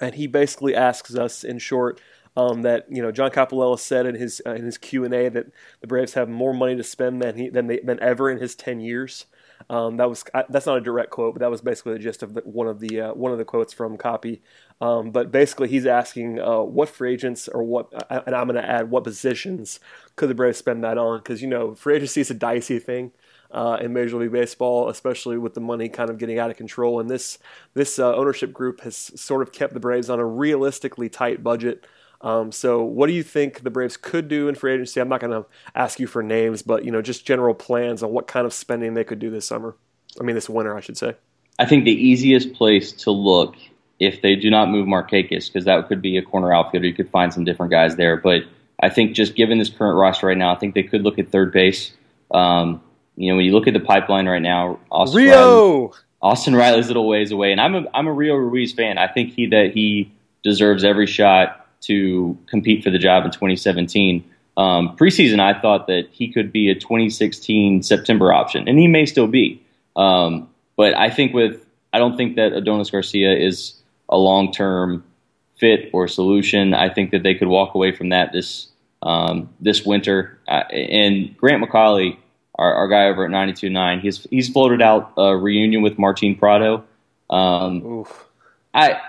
[0.00, 2.00] and he basically asks us, in short,
[2.36, 5.28] um, that you know John Coppolella said in his uh, in his Q and A
[5.28, 5.46] that
[5.80, 8.54] the Braves have more money to spend than he than they, than ever in his
[8.54, 9.26] ten years.
[9.70, 12.34] Um, that was that's not a direct quote, but that was basically the gist of
[12.34, 14.42] the, one of the uh, one of the quotes from Copy.
[14.80, 18.60] Um, but basically, he's asking uh, what free agents or what, uh, and I'm going
[18.60, 19.80] to add what positions
[20.16, 21.18] could the Braves spend that on?
[21.18, 23.12] Because you know, free agency is a dicey thing
[23.52, 27.00] uh, in Major League Baseball, especially with the money kind of getting out of control.
[27.00, 27.38] And this
[27.74, 31.86] this uh, ownership group has sort of kept the Braves on a realistically tight budget.
[32.22, 35.00] Um, so, what do you think the Braves could do in free agency?
[35.00, 38.12] I'm not going to ask you for names, but you know, just general plans on
[38.12, 39.76] what kind of spending they could do this summer.
[40.20, 41.16] I mean, this winter, I should say.
[41.58, 43.56] I think the easiest place to look
[43.98, 47.10] if they do not move Markakis, because that could be a corner outfielder, you could
[47.10, 48.16] find some different guys there.
[48.16, 48.42] But
[48.80, 51.30] I think just given this current roster right now, I think they could look at
[51.30, 51.92] third base.
[52.32, 52.82] Um,
[53.16, 56.88] you know, when you look at the pipeline right now, Austin Rio, Riley, Austin Riley's
[56.88, 58.98] little ways away, and I'm a I'm a Rio Ruiz fan.
[58.98, 64.24] I think he that he deserves every shot to compete for the job in 2017.
[64.56, 69.06] Um, preseason, I thought that he could be a 2016 September option, and he may
[69.06, 69.62] still be.
[69.96, 73.74] Um, but I think with I don't think that Adonis Garcia is
[74.08, 75.04] a long term
[75.58, 76.74] fit or solution.
[76.74, 78.68] I think that they could walk away from that this
[79.02, 80.38] um, this winter.
[80.48, 82.18] Uh, and Grant McAuley
[82.56, 86.84] our, our guy over at 92.9, he's he's floated out a reunion with Martin Prado.
[87.30, 88.04] Um,
[88.74, 89.00] I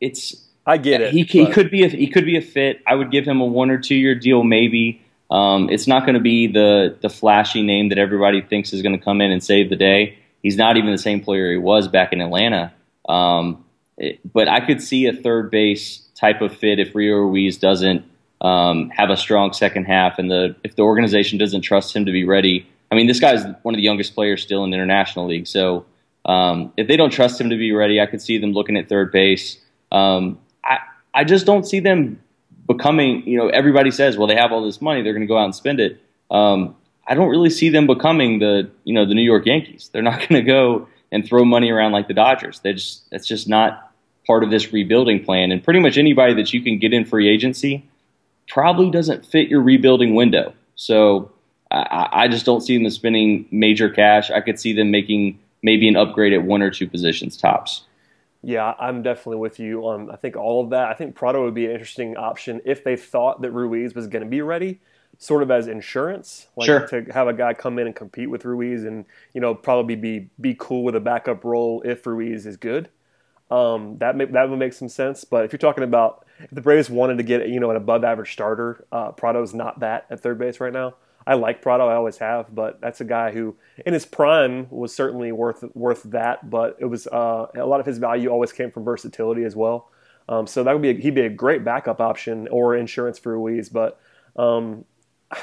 [0.00, 1.12] it's I get it.
[1.12, 2.82] He, he could be a, he could be a fit.
[2.86, 5.02] I would give him a one or two year deal maybe.
[5.30, 8.96] Um, it's not going to be the the flashy name that everybody thinks is going
[8.98, 10.18] to come in and save the day.
[10.42, 12.72] He's not even the same player he was back in Atlanta.
[13.08, 13.64] Um,
[13.96, 18.04] it, but I could see a third base type of fit if Rio Ruiz doesn't
[18.40, 22.12] um, have a strong second half, and the if the organization doesn't trust him to
[22.12, 25.26] be ready, I mean, this guy's one of the youngest players still in the international
[25.26, 25.46] league.
[25.46, 25.86] So
[26.24, 28.88] um, if they don't trust him to be ready, I could see them looking at
[28.88, 29.58] third base.
[29.90, 30.78] Um, I
[31.12, 32.20] I just don't see them
[32.66, 33.26] becoming.
[33.26, 35.44] You know, everybody says, well, they have all this money, they're going to go out
[35.44, 36.00] and spend it.
[36.30, 39.90] Um, I don't really see them becoming the you know the New York Yankees.
[39.92, 42.60] They're not going to go and throw money around like the Dodgers.
[42.60, 43.92] They just that's just not
[44.26, 45.52] part of this rebuilding plan.
[45.52, 47.88] And pretty much anybody that you can get in free agency
[48.48, 50.54] probably doesn't fit your rebuilding window.
[50.76, 51.32] So
[51.70, 54.30] I, I just don't see them spending major cash.
[54.30, 57.84] I could see them making maybe an upgrade at one or two positions tops.
[58.44, 60.10] Yeah, I'm definitely with you on.
[60.10, 60.88] I think all of that.
[60.88, 64.22] I think Prado would be an interesting option if they thought that Ruiz was going
[64.22, 64.80] to be ready,
[65.18, 66.86] sort of as insurance, like sure.
[66.88, 70.30] to have a guy come in and compete with Ruiz, and you know probably be
[70.40, 72.90] be cool with a backup role if Ruiz is good.
[73.50, 75.24] Um, that may, that would make some sense.
[75.24, 78.04] But if you're talking about if the Braves wanted to get you know an above
[78.04, 80.94] average starter, uh, Prado's not that at third base right now.
[81.26, 83.56] I like Prado, I always have, but that's a guy who,
[83.86, 86.50] in his prime, was certainly worth worth that.
[86.50, 89.90] But it was uh, a lot of his value always came from versatility as well.
[90.28, 93.38] Um, so that would be a, he'd be a great backup option or insurance for
[93.38, 93.68] Ruiz.
[93.68, 93.98] But
[94.36, 94.84] um,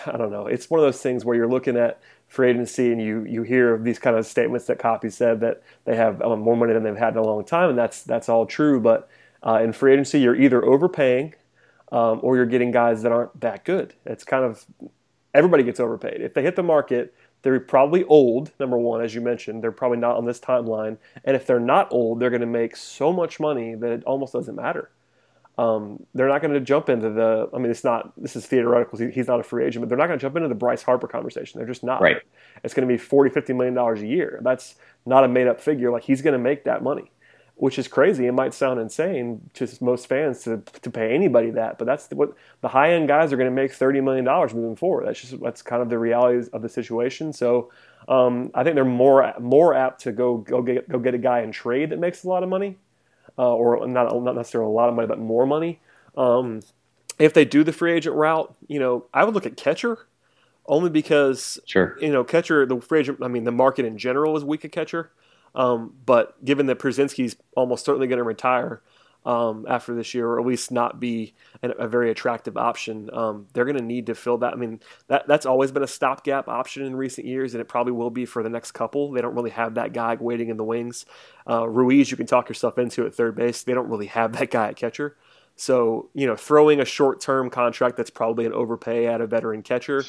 [0.06, 0.48] I don't know.
[0.48, 3.78] It's one of those things where you're looking at free agency and you you hear
[3.78, 6.96] these kind of statements that Coppy said that they have um, more money than they've
[6.96, 8.80] had in a long time, and that's that's all true.
[8.80, 9.10] But
[9.46, 11.34] uh, in free agency, you're either overpaying
[11.92, 13.96] um, or you're getting guys that aren't that good.
[14.06, 14.66] It's kind of
[15.34, 16.22] everybody gets overpaid.
[16.22, 19.64] If they hit the market, they're probably old, number one, as you mentioned.
[19.64, 20.98] They're probably not on this timeline.
[21.24, 24.34] And if they're not old, they're going to make so much money that it almost
[24.34, 24.92] doesn't matter.
[25.58, 28.98] Um, they're not going to jump into the, I mean, it's not, this is theoretical.
[28.98, 31.08] He's not a free agent, but they're not going to jump into the Bryce Harper
[31.08, 31.60] conversation.
[31.60, 32.02] They're just not.
[32.02, 32.18] Right.
[32.64, 34.40] It's going to be 40, 50 million dollars a year.
[34.44, 35.92] That's not a made up figure.
[35.92, 37.12] Like he's going to make that money
[37.62, 38.26] which is crazy.
[38.26, 42.34] It might sound insane to most fans to, to pay anybody that, but that's what
[42.62, 45.06] the high end guys are going to make thirty million dollars moving forward.
[45.06, 47.32] That's just that's kind of the realities of the situation.
[47.32, 47.72] So
[48.08, 51.42] um, I think they're more more apt to go go get go get a guy
[51.42, 52.80] in trade that makes a lot of money,
[53.38, 55.80] uh, or not not necessarily a lot of money, but more money.
[56.18, 56.62] Um,
[57.20, 60.08] if they do the free agent route, you know, I would look at catcher
[60.66, 61.96] only because sure.
[62.02, 63.20] you know catcher the free agent.
[63.22, 65.12] I mean, the market in general is weak at catcher.
[65.54, 68.82] Um, but given that Pierzynski's almost certainly going to retire
[69.26, 73.66] um, after this year, or at least not be a very attractive option, um, they're
[73.66, 74.54] going to need to fill that.
[74.54, 77.94] I mean, that that's always been a stopgap option in recent years, and it probably
[77.94, 79.12] will be for the next couple.
[79.12, 81.06] They don't really have that guy waiting in the wings.
[81.48, 83.64] Uh, Ruiz, you can talk yourself into at third base.
[83.64, 85.18] They don't really have that guy at catcher.
[85.56, 89.62] So, you know, throwing a short term contract that's probably an overpay at a veteran
[89.62, 90.04] catcher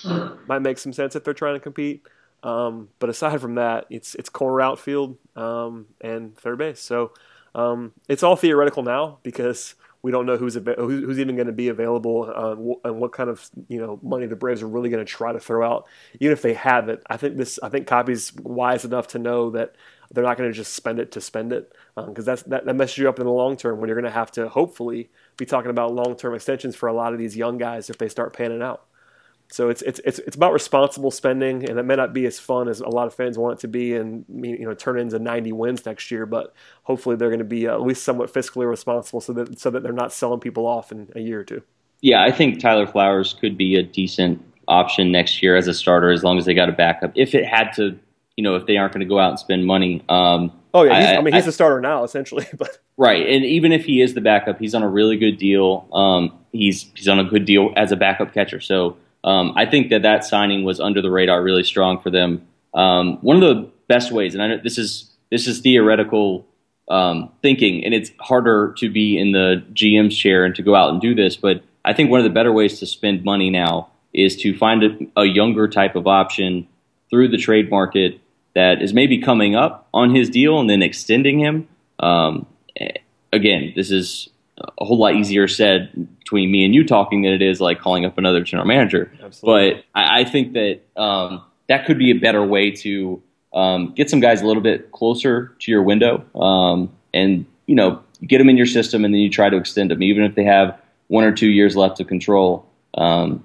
[0.47, 2.07] might make some sense if they're trying to compete.
[2.43, 6.81] Um, but aside from that, it's it's corner outfield um, and third base.
[6.81, 7.13] So
[7.55, 11.69] um, it's all theoretical now because we don't know who's who's even going to be
[11.69, 15.11] available uh, and what kind of you know money the Braves are really going to
[15.11, 15.87] try to throw out.
[16.19, 19.51] Even if they have it, I think this I think Coppy's wise enough to know
[19.51, 19.77] that
[20.11, 22.99] they're not going to just spend it to spend it because um, that, that messes
[22.99, 25.71] you up in the long term when you're going to have to hopefully be talking
[25.71, 28.61] about long term extensions for a lot of these young guys if they start panning
[28.63, 28.85] out.
[29.53, 32.69] So it's it's it's it's about responsible spending, and it may not be as fun
[32.69, 35.53] as a lot of fans want it to be, and you know turn into 90
[35.53, 36.25] wins next year.
[36.25, 39.83] But hopefully they're going to be at least somewhat fiscally responsible, so that so that
[39.83, 41.63] they're not selling people off in a year or two.
[42.01, 46.11] Yeah, I think Tyler Flowers could be a decent option next year as a starter,
[46.11, 47.13] as long as they got a backup.
[47.15, 47.99] If it had to,
[48.37, 50.03] you know, if they aren't going to go out and spend money.
[50.09, 53.27] Um, oh yeah, I, I, mean he's I, a starter now essentially, but right.
[53.27, 55.87] And even if he is the backup, he's on a really good deal.
[55.93, 59.91] Um, he's he's on a good deal as a backup catcher, so um, I think
[59.91, 62.47] that that signing was under the radar really strong for them.
[62.75, 66.47] Um, one of the best ways, and I know this is this is theoretical
[66.91, 70.91] um, thinking, and it's harder to be in the GM's chair and to go out
[70.91, 71.37] and do this.
[71.37, 74.83] But I think one of the better ways to spend money now is to find
[74.83, 76.69] a, a younger type of option
[77.11, 78.21] through the trade market
[78.55, 81.69] that is maybe coming up on his deal and then extending him.
[81.99, 82.47] Um,
[83.33, 84.29] again, this is
[84.79, 88.05] a whole lot easier said between me and you talking than it is like calling
[88.05, 89.13] up another general manager.
[89.23, 89.75] Absolutely.
[89.75, 93.23] But I, I think that um, that could be a better way to
[93.53, 98.03] um, get some guys a little bit closer to your window, um, and you know
[98.27, 100.45] get them in your system, and then you try to extend them, even if they
[100.45, 102.67] have one or two years left to control.
[102.95, 103.45] Um,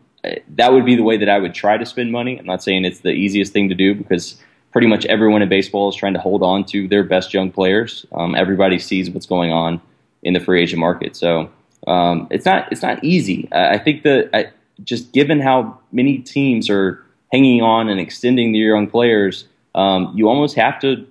[0.49, 2.37] that would be the way that I would try to spend money.
[2.37, 5.89] I'm not saying it's the easiest thing to do because pretty much everyone in baseball
[5.89, 8.05] is trying to hold on to their best young players.
[8.11, 9.81] Um, everybody sees what's going on
[10.23, 11.15] in the free agent market.
[11.15, 11.49] So
[11.87, 13.47] um, it's not it's not easy.
[13.51, 14.51] I think that I,
[14.83, 20.29] just given how many teams are hanging on and extending their young players, um, you
[20.29, 21.05] almost have to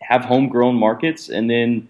[0.00, 1.88] have homegrown markets and then.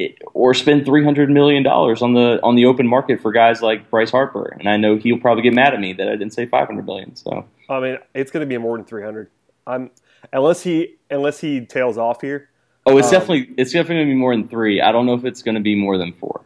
[0.00, 3.62] It, or spend three hundred million dollars on the on the open market for guys
[3.62, 6.32] like Bryce Harper, and I know he'll probably get mad at me that I didn't
[6.32, 7.16] say five hundred million.
[7.16, 9.28] So I mean, it's going to be more than three hundred.
[9.66, 9.90] I'm
[10.32, 12.47] unless he unless he tails off here.
[12.88, 14.80] Oh, it's um, definitely it's definitely going to be more than three.
[14.80, 16.42] I don't know if it's going to be more than four.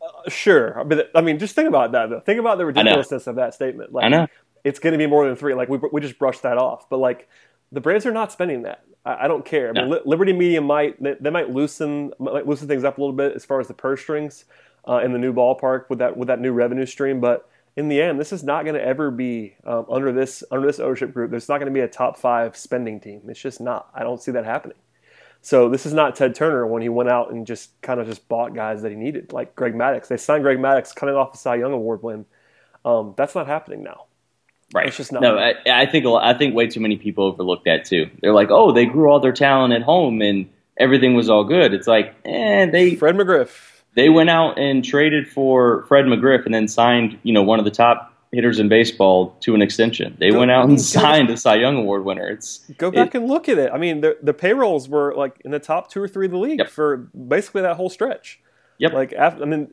[0.00, 2.10] Uh, sure, but I mean, just think about that.
[2.10, 2.20] Though.
[2.20, 3.92] Think about the ridiculousness of that statement.
[3.92, 4.26] Like, I know
[4.64, 5.54] it's going to be more than three.
[5.54, 7.28] Like we we just brushed that off, but like
[7.70, 8.84] the Braves are not spending that.
[9.04, 9.70] I, I don't care.
[9.70, 10.00] I mean, no.
[10.04, 13.44] Liberty Media might they, they, might loosen might loosen things up a little bit as
[13.44, 14.44] far as the purse strings
[14.88, 18.02] uh, in the new ballpark with that with that new revenue stream, but in the
[18.02, 21.30] end, this is not going to ever be um, under this under this ownership group.
[21.30, 23.22] There's not going to be a top five spending team.
[23.28, 23.88] It's just not.
[23.94, 24.76] I don't see that happening.
[25.44, 28.28] So this is not Ted Turner when he went out and just kind of just
[28.28, 30.06] bought guys that he needed, like Greg Maddux.
[30.06, 32.24] They signed Greg Maddux coming off a Cy Young Award win.
[32.84, 34.04] Um, that's not happening now.
[34.72, 34.86] Right.
[34.86, 35.20] It's just not.
[35.20, 38.08] No, I, I, think I think way too many people overlook that too.
[38.20, 41.74] They're like, oh, they grew all their talent at home and everything was all good.
[41.74, 43.50] It's like, eh, they Fred McGriff.
[43.94, 47.64] They went out and traded for Fred McGriff and then signed, you know, one of
[47.64, 50.16] the top hitters in baseball to an extension.
[50.18, 52.28] They go, went out and signed a Cy Young Award winner.
[52.28, 53.70] It's go back it, and look at it.
[53.72, 56.38] I mean, the, the payrolls were like in the top two or three of the
[56.38, 56.70] league yep.
[56.70, 56.96] for
[57.28, 58.40] basically that whole stretch.
[58.78, 58.92] Yep.
[58.94, 59.70] Like after, I mean,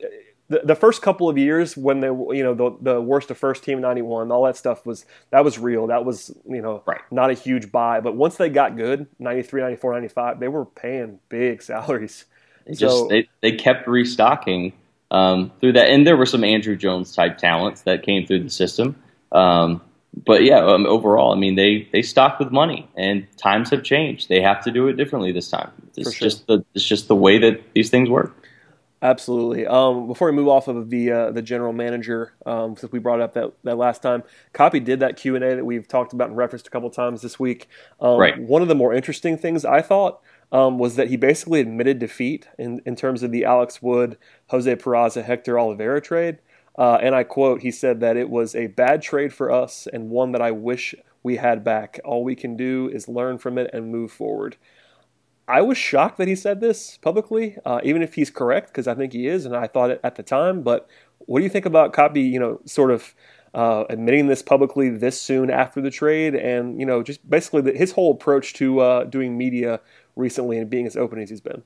[0.50, 3.64] the, the first couple of years when they you know the the worst of first
[3.64, 7.00] team 91 all that stuff was that was real that was you know right.
[7.10, 11.20] not a huge buy but once they got good 93 94 95 they were paying
[11.28, 12.26] big salaries
[12.66, 14.72] they so, just they, they kept restocking
[15.10, 18.50] um, through that and there were some Andruw Jones type talents that came through the
[18.50, 18.96] system
[19.32, 19.80] um,
[20.24, 24.28] but yeah um, overall I mean they they stocked with money and times have changed
[24.28, 26.28] they have to do it differently this time it's sure.
[26.28, 28.34] just the it's just the way that these things work
[29.02, 29.66] Absolutely.
[29.66, 33.20] Um, before we move off of the uh, the general manager, um, since we brought
[33.20, 36.28] up that, that last time, Coppy did that Q and A that we've talked about
[36.28, 37.66] and referenced a couple times this week.
[37.98, 38.38] Um, right.
[38.38, 40.20] One of the more interesting things I thought
[40.52, 44.76] um, was that he basically admitted defeat in, in terms of the Alex Wood, Jose
[44.76, 46.38] Peraza, Hector Olivera trade.
[46.78, 50.10] Uh, and I quote, he said that it was a bad trade for us and
[50.10, 52.00] one that I wish we had back.
[52.04, 54.56] All we can do is learn from it and move forward.
[55.46, 58.94] I was shocked that he said this publicly, uh, even if he's correct, because I
[58.94, 60.62] think he is, and I thought it at the time.
[60.62, 60.88] But
[61.18, 63.14] what do you think about Coppy, you know, sort of
[63.52, 67.72] uh, admitting this publicly this soon after the trade, and you know, just basically the,
[67.72, 69.80] his whole approach to uh, doing media
[70.20, 71.62] recently and being as open as he's been?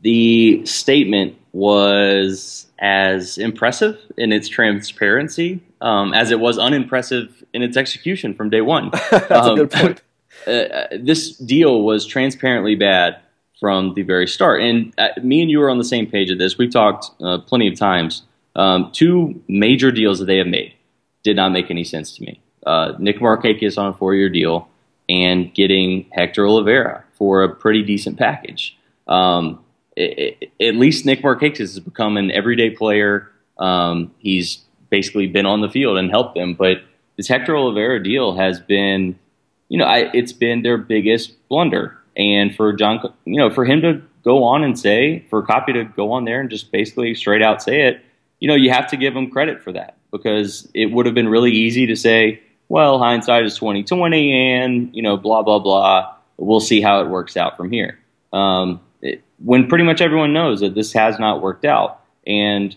[0.00, 7.76] The statement was as impressive in its transparency um, as it was unimpressive in its
[7.76, 8.90] execution from day one.
[9.10, 10.02] That's um, a good point.
[10.46, 13.20] uh, this deal was transparently bad
[13.60, 14.60] from the very start.
[14.60, 16.58] And uh, me and you are on the same page of this.
[16.58, 18.22] We've talked uh, plenty of times.
[18.56, 20.74] Um, two major deals that they have made
[21.22, 22.40] did not make any sense to me.
[22.66, 24.68] Uh, Nick Markakis on a four-year deal
[25.08, 28.76] and getting Hector Olivera for a pretty decent package.
[29.06, 29.64] Um,
[29.94, 33.30] it, it, at least Nick Markakis has become an everyday player.
[33.58, 34.58] Um, he's
[34.90, 36.54] basically been on the field and helped them.
[36.54, 36.78] But
[37.16, 39.20] this Hector Olivera deal has been
[39.68, 41.96] you know, I, it's been their biggest blunder.
[42.16, 45.84] And for John, you know, for him to go on and say, for Coppy to
[45.84, 48.04] go on there and just basically straight out say it,
[48.40, 51.28] you know, you have to give him credit for that because it would have been
[51.28, 56.16] really easy to say, well, hindsight is twenty twenty, and you know, blah blah blah.
[56.36, 57.98] We'll see how it works out from here.
[58.32, 62.74] Um, it, when pretty much everyone knows that this has not worked out, and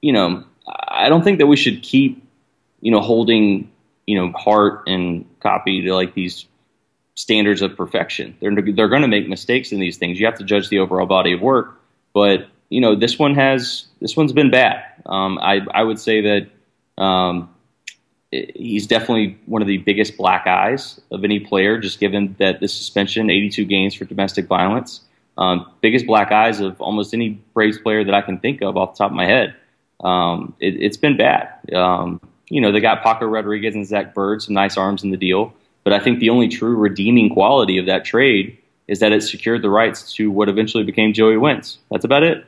[0.00, 2.26] you know, I don't think that we should keep,
[2.80, 3.70] you know, holding
[4.06, 6.46] you know Hart and Coppy to like these
[7.14, 8.36] standards of perfection.
[8.40, 10.18] They're they're going to make mistakes in these things.
[10.18, 11.80] You have to judge the overall body of work,
[12.14, 14.82] but you know this one has this one's been bad.
[15.04, 17.54] Um, I I would say that um,
[18.30, 22.68] he's definitely one of the biggest black eyes of any player, just given that the
[22.68, 25.00] suspension, 82 games for domestic violence,
[25.38, 28.94] um, biggest black eyes of almost any Braves player that I can think of off
[28.94, 29.54] the top of my head.
[30.00, 31.48] Um, it, has been bad.
[31.72, 32.20] Um,
[32.50, 35.52] you know, they got Paco Rodriguez and Zach Bird, some nice arms in the deal.
[35.84, 38.58] But I think the only true redeeming quality of that trade
[38.88, 41.78] is that it secured the rights to what eventually became Joey Wentz.
[41.90, 42.44] That's about it.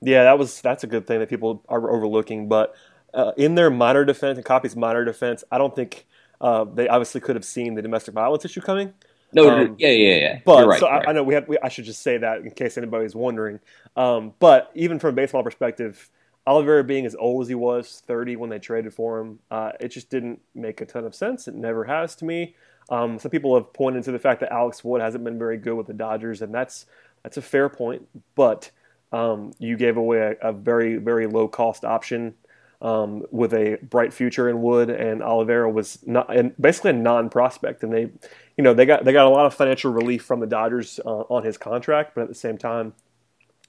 [0.00, 2.48] Yeah, that was that's a good thing that people are overlooking.
[2.48, 2.74] But
[3.14, 6.06] uh, in their minor defense and Coppy's minor defense, I don't think
[6.40, 8.92] uh, they obviously could have seen the domestic violence issue coming.
[9.32, 10.40] No, um, yeah, yeah, yeah.
[10.44, 11.06] But right, so right.
[11.06, 11.48] I, I, know we have.
[11.48, 13.58] We, I should just say that in case anybody's wondering.
[13.96, 16.08] Um, but even from a baseball perspective,
[16.46, 19.88] Olivera being as old as he was, 30 when they traded for him, uh, it
[19.88, 21.48] just didn't make a ton of sense.
[21.48, 22.54] It never has to me.
[22.90, 25.74] Um, some people have pointed to the fact that Alex Wood hasn't been very good
[25.74, 26.86] with the Dodgers, and that's
[27.22, 28.06] that's a fair point.
[28.34, 28.70] But
[29.10, 32.34] um, you gave away a, a, very very low cost option
[32.82, 37.30] um, with a bright future in Wood, and Olivera was not and basically a non
[37.30, 38.10] prospect, and they
[38.56, 41.24] you know they got they got a lot of financial relief from the Dodgers uh,
[41.28, 42.94] on his contract, but at the same time,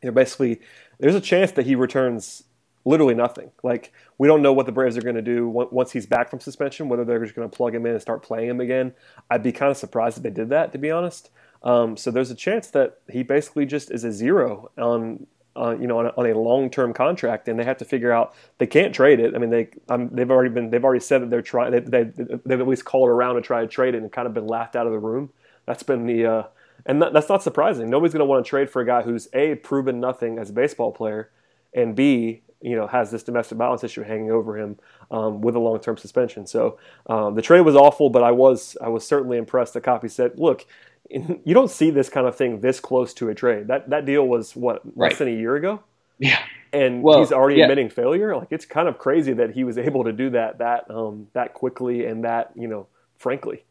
[0.01, 0.59] you know basically
[0.99, 2.43] there's a chance that he returns
[2.85, 3.51] literally nothing.
[3.63, 6.39] Like we don't know what the Braves are going to do once he's back from
[6.39, 6.87] suspension.
[6.87, 8.93] Whether they're just going to plug him in and start playing him again.
[9.29, 11.29] I'd be kind of surprised if they did that, to be honest.
[11.63, 15.27] Um, so there's a chance that he basically just is a zero on.
[15.57, 18.35] Uh, you know, on a, on a, long-term contract, and they have to figure out
[18.57, 19.33] they can't trade it.
[19.33, 22.03] I mean, they um, they've already been they've already said that they're trying they, they
[22.45, 24.75] they've at least called around to try to trade it and kind of been laughed
[24.75, 25.29] out of the room.
[25.65, 26.43] That's been the uh,
[26.85, 27.89] and that, that's not surprising.
[27.89, 30.53] Nobody's going to want to trade for a guy who's a proven nothing as a
[30.53, 31.31] baseball player,
[31.73, 34.77] and b you know has this domestic violence issue hanging over him
[35.11, 36.45] um, with a long term suspension.
[36.45, 36.77] So
[37.07, 39.73] um, the trade was awful, but I was I was certainly impressed.
[39.73, 40.65] The Coppy said, "Look,
[41.09, 43.67] you don't see this kind of thing this close to a trade.
[43.67, 45.17] That that deal was what less right.
[45.17, 45.81] than a year ago.
[46.17, 46.39] Yeah,
[46.71, 47.65] and well, he's already yeah.
[47.65, 48.35] admitting failure.
[48.35, 51.53] Like it's kind of crazy that he was able to do that that um, that
[51.53, 52.87] quickly and that you know
[53.17, 53.63] frankly.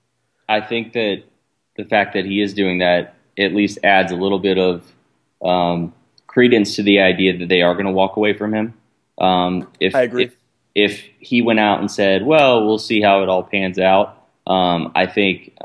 [0.48, 1.22] I think that
[1.76, 4.84] the fact that he is doing that at least adds a little bit of
[5.42, 5.92] um,
[6.26, 8.74] credence to the idea that they are going to walk away from him.
[9.18, 10.24] Um, if, I agree.
[10.24, 10.36] If,
[10.74, 14.92] if he went out and said, "Well, we'll see how it all pans out," um,
[14.94, 15.56] I think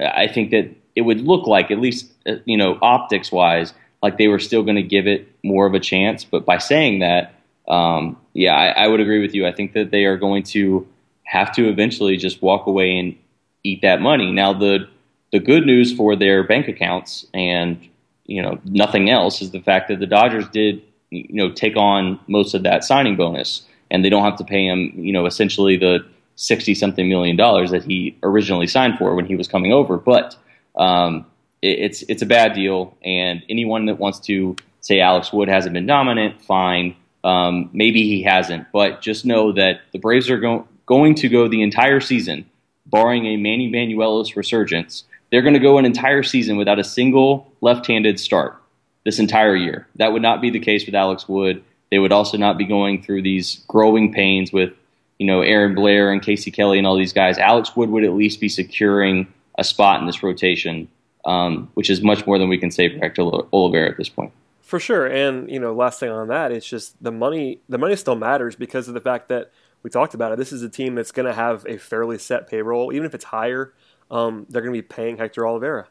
[0.00, 3.72] I think that it would look like, at least uh, you know, optics wise,
[4.02, 6.24] like they were still going to give it more of a chance.
[6.24, 7.34] But by saying that,
[7.68, 9.46] um, yeah, I, I would agree with you.
[9.46, 10.86] I think that they are going to
[11.22, 13.16] have to eventually just walk away and
[13.62, 14.32] eat that money.
[14.32, 14.88] Now, the
[15.30, 17.78] the good news for their bank accounts and
[18.24, 22.18] you know nothing else is the fact that the Dodgers did you know take on
[22.26, 25.76] most of that signing bonus, and they don't have to pay him you know essentially
[25.76, 29.96] the sixty something million dollars that he originally signed for when he was coming over.
[29.96, 30.34] But
[30.78, 31.26] um,
[31.60, 35.74] it, it's it's a bad deal, and anyone that wants to say Alex Wood hasn't
[35.74, 36.96] been dominant, fine.
[37.24, 41.48] Um, maybe he hasn't, but just know that the Braves are go- going to go
[41.48, 42.46] the entire season,
[42.86, 45.04] barring a Manny Banuelos resurgence.
[45.30, 48.56] They're going to go an entire season without a single left-handed start
[49.04, 49.86] this entire year.
[49.96, 51.62] That would not be the case with Alex Wood.
[51.90, 54.72] They would also not be going through these growing pains with,
[55.18, 57.36] you know, Aaron Blair and Casey Kelly and all these guys.
[57.36, 59.26] Alex Wood would at least be securing
[59.58, 60.88] a spot in this rotation,
[61.24, 64.32] um, which is much more than we can say for Hector Olivera at this point.
[64.60, 67.60] For sure, and you know, last thing on that, it's just the money.
[67.68, 69.50] The money still matters because of the fact that
[69.82, 70.38] we talked about it.
[70.38, 73.24] This is a team that's going to have a fairly set payroll, even if it's
[73.24, 73.72] higher.
[74.10, 75.86] Um, they're going to be paying Hector Olivera,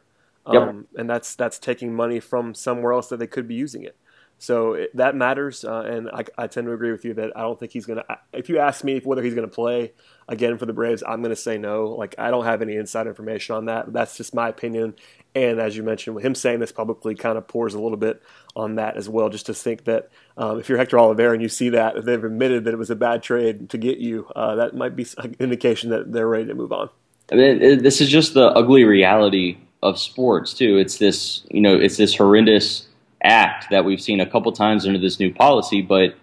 [0.46, 0.74] um, yep.
[0.96, 3.96] and that's that's taking money from somewhere else that they could be using it.
[4.40, 7.40] So it, that matters, uh, and I, I, tend to agree with you that I
[7.40, 8.18] don't think he's going to.
[8.32, 9.92] If you ask me whether he's going to play
[10.28, 11.88] again for the Braves, I'm going to say no.
[11.88, 13.92] Like I don't have any inside information on that.
[13.92, 14.94] That's just my opinion,
[15.34, 18.22] and as you mentioned, him saying this publicly, kind of pours a little bit
[18.54, 19.28] on that as well.
[19.28, 22.22] Just to think that um, if you're Hector Olivera and you see that if they've
[22.22, 25.34] admitted that it was a bad trade to get you, uh, that might be an
[25.40, 26.90] indication that they're ready to move on.
[27.32, 30.78] I mean, this is just the ugly reality of sports too.
[30.78, 32.87] It's this, you know, it's this horrendous
[33.22, 35.82] act that we've seen a couple times under this new policy.
[35.82, 36.14] But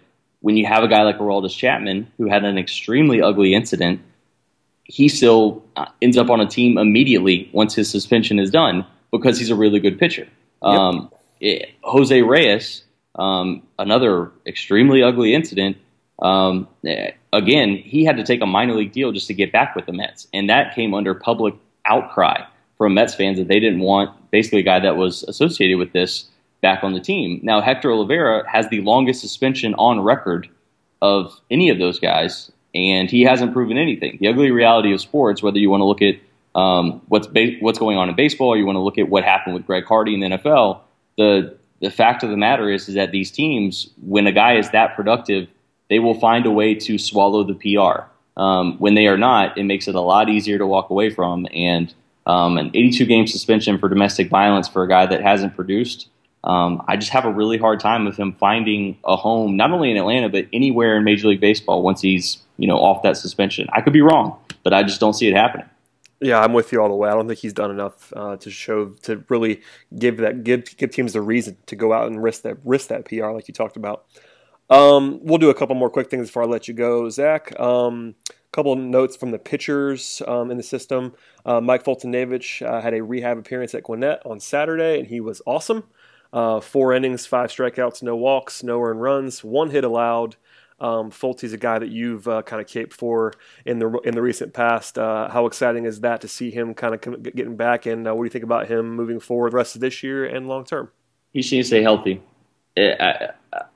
[0.41, 4.01] when you have a guy like Aroldis Chapman who had an extremely ugly incident,
[4.83, 9.39] he still uh, ends up on a team immediately once his suspension is done because
[9.39, 10.27] he's a really good pitcher.
[10.63, 10.71] Yep.
[10.71, 12.83] Um, it, Jose Reyes,
[13.15, 15.77] um, another extremely ugly incident.
[16.21, 16.67] Um,
[17.33, 19.93] again, he had to take a minor league deal just to get back with the
[19.93, 22.43] Mets, and that came under public outcry
[22.77, 26.29] from Mets fans that they didn't want basically a guy that was associated with this
[26.65, 27.39] back on the team.
[27.43, 30.49] Now, Hector Olivera has the longest suspension on record
[30.99, 34.17] of any of those guys, and he hasn't proven anything.
[34.19, 36.15] The ugly reality of sports, whether you want to look at
[36.59, 39.23] um, what's ba- what's going on in baseball, or you want to look at what
[39.23, 40.79] happened with Greg Hardy in the NFL,
[41.17, 44.71] the the fact of the matter is, is that these teams, when a guy is
[44.71, 45.47] that productive,
[45.89, 48.05] they will find a way to swallow the PR.
[48.41, 51.45] Um, when they are not, it makes it a lot easier to walk away from.
[51.53, 51.93] And
[52.25, 56.07] um, an 82 game suspension for domestic violence for a guy that hasn't produced,
[56.45, 59.89] um, I just have a really hard time with him finding a home, not only
[59.91, 63.67] in Atlanta, but anywhere in Major League Baseball once he's you know off that suspension.
[63.73, 65.67] I could be wrong, but I just don't see it happening.
[66.21, 67.09] Yeah, I'm with you all the way.
[67.09, 69.61] I don't think he's done enough uh, to show to really
[69.97, 73.05] give that give give teams the reason to go out and risk that risk that
[73.05, 74.05] PR like you talked about.
[74.69, 77.59] Um, we'll do a couple more quick things before I let you go, Zach.
[77.59, 81.13] Um, a couple notes from the pitchers um, in the system.
[81.45, 85.41] Uh, Mike Foltynewicz uh, had a rehab appearance at Gwinnett on Saturday, and he was
[85.45, 85.83] awesome.
[86.35, 90.35] Uh, four innings, five strikeouts, no walks, no earned runs, one hit allowed.
[90.81, 93.31] Um, Folty's a guy that you've uh, kind of caped for
[93.65, 94.97] in the in the recent past.
[94.97, 97.85] Uh, how exciting is that to see him kind of getting back?
[97.85, 100.25] And uh, what do you think about him moving forward the rest of this year
[100.25, 100.91] and long term?
[101.31, 102.21] He seems to stay healthy.
[102.77, 103.29] I,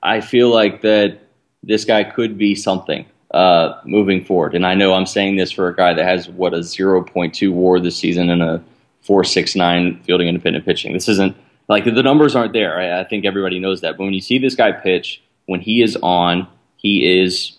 [0.04, 1.20] I feel like that
[1.64, 4.54] this guy could be something uh, moving forward.
[4.54, 7.80] And I know I'm saying this for a guy that has what a 0.2 WAR
[7.80, 8.62] this season and a
[9.08, 10.92] 4.69 fielding independent pitching.
[10.92, 11.38] This isn't
[11.70, 12.80] like the numbers aren't there.
[12.80, 13.96] I, think everybody knows that.
[13.98, 17.54] But when you see this guy pitch, when he is on he is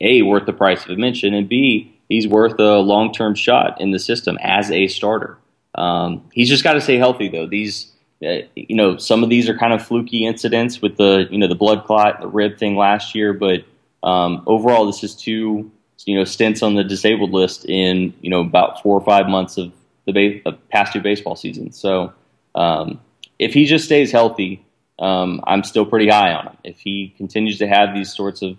[0.00, 3.90] a worth the price of admission, and b he's worth a long term shot in
[3.90, 5.36] the system as a starter.
[5.74, 7.46] Um, he's just got to stay healthy though.
[7.46, 7.92] These
[8.24, 11.48] uh, you know some of these are kind of fluky incidents with the you know
[11.48, 13.64] the blood clot, the rib thing last year, but
[14.02, 15.70] um, overall this is two
[16.04, 19.58] you know stints on the disabled list in you know about four or five months
[19.58, 19.72] of
[20.06, 21.76] the ba- past two baseball seasons.
[21.76, 22.12] So
[22.54, 23.00] um,
[23.38, 24.64] if he just stays healthy,
[24.98, 26.56] um, I'm still pretty high on him.
[26.64, 28.58] If he continues to have these sorts of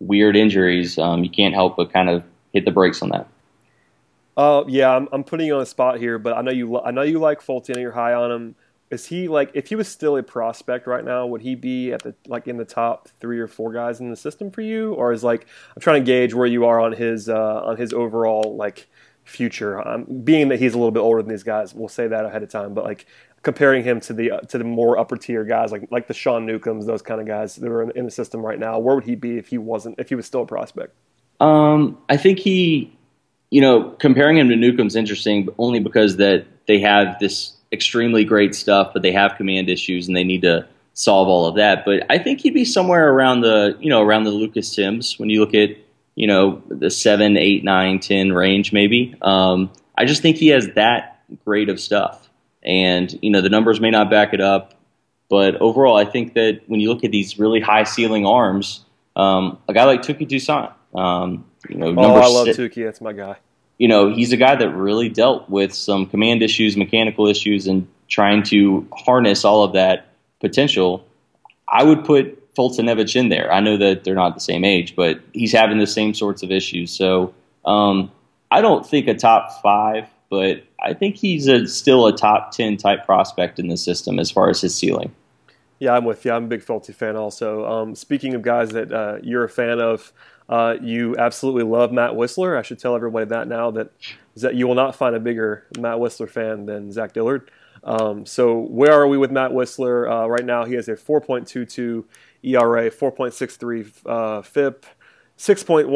[0.00, 3.28] weird injuries, um, you can't help but kind of hit the brakes on that.
[4.36, 6.90] Uh, yeah, I'm, I'm putting you on the spot here, but I know you I
[6.90, 8.54] know you like Fulton and you're high on him.
[8.90, 12.02] Is he like if he was still a prospect right now, would he be at
[12.02, 15.12] the like in the top three or four guys in the system for you, or
[15.12, 18.56] is like I'm trying to gauge where you are on his uh, on his overall
[18.56, 18.88] like
[19.24, 19.86] future.
[19.86, 22.42] Um, being that he's a little bit older than these guys, we'll say that ahead
[22.42, 22.74] of time.
[22.74, 23.06] But like
[23.46, 26.46] comparing him to the uh, to the more upper tier guys like like the Sean
[26.46, 28.80] Newcombs, those kind of guys that are in, in, the system right now.
[28.80, 30.92] Where would he be if he wasn't if he was still a prospect?
[31.38, 32.92] Um, I think he,
[33.50, 38.56] you know, comparing him to Newcomb's interesting only because that they have this extremely great
[38.56, 41.84] stuff, but they have command issues and they need to solve all of that.
[41.84, 45.30] But I think he'd be somewhere around the, you know, around the Lucas Sims when
[45.30, 45.70] you look at,
[46.16, 49.14] you know, the seven, eight, nine, ten range maybe.
[49.22, 52.25] Um, I just think he has that grade of stuff,
[52.66, 54.74] and you know the numbers may not back it up,
[55.28, 59.58] but overall, I think that when you look at these really high ceiling arms, um,
[59.68, 62.84] a guy like Touki Toussaint, um, you know, oh, I love Tuki.
[62.84, 63.36] That's my guy.
[63.78, 67.86] You know, he's a guy that really dealt with some command issues, mechanical issues, and
[68.08, 70.08] trying to harness all of that
[70.40, 71.04] potential.
[71.68, 73.52] I would put Foltynewicz in there.
[73.52, 76.50] I know that they're not the same age, but he's having the same sorts of
[76.50, 76.90] issues.
[76.90, 78.10] So um,
[78.50, 82.76] I don't think a top five, but I think he's a, still a top 10
[82.76, 85.14] type prospect in the system as far as his ceiling.
[85.78, 86.32] Yeah, I'm with you.
[86.32, 87.64] I'm a big Folty fan also.
[87.66, 90.12] Um, speaking of guys that uh, you're a fan of,
[90.48, 92.58] uh, you absolutely love Matt Wisler.
[92.58, 93.90] I should tell everybody that now that,
[94.36, 97.50] that you will not find a bigger Matt Wisler fan than Zach Dillard.
[97.84, 100.10] Um, so where are we with Matt Wisler?
[100.10, 102.04] Uh, right now he has a 4.22
[102.42, 104.86] ERA, 4.63 uh, FIP,
[105.38, 105.86] 6.12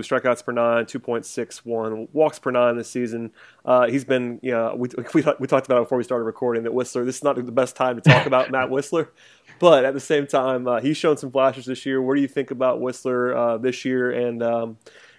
[0.00, 3.30] strikeouts per nine, 2.61 walks per nine this season.
[3.64, 6.62] Uh, he's been, you know, we, we, we talked about it before we started recording
[6.62, 9.08] that Wisler, this is not the best time to talk about Matt Wisler,
[9.58, 12.00] but at the same time, uh, he's shown some flashes this year.
[12.00, 14.12] What do you think about Wisler uh, this year?
[14.12, 14.78] And, um,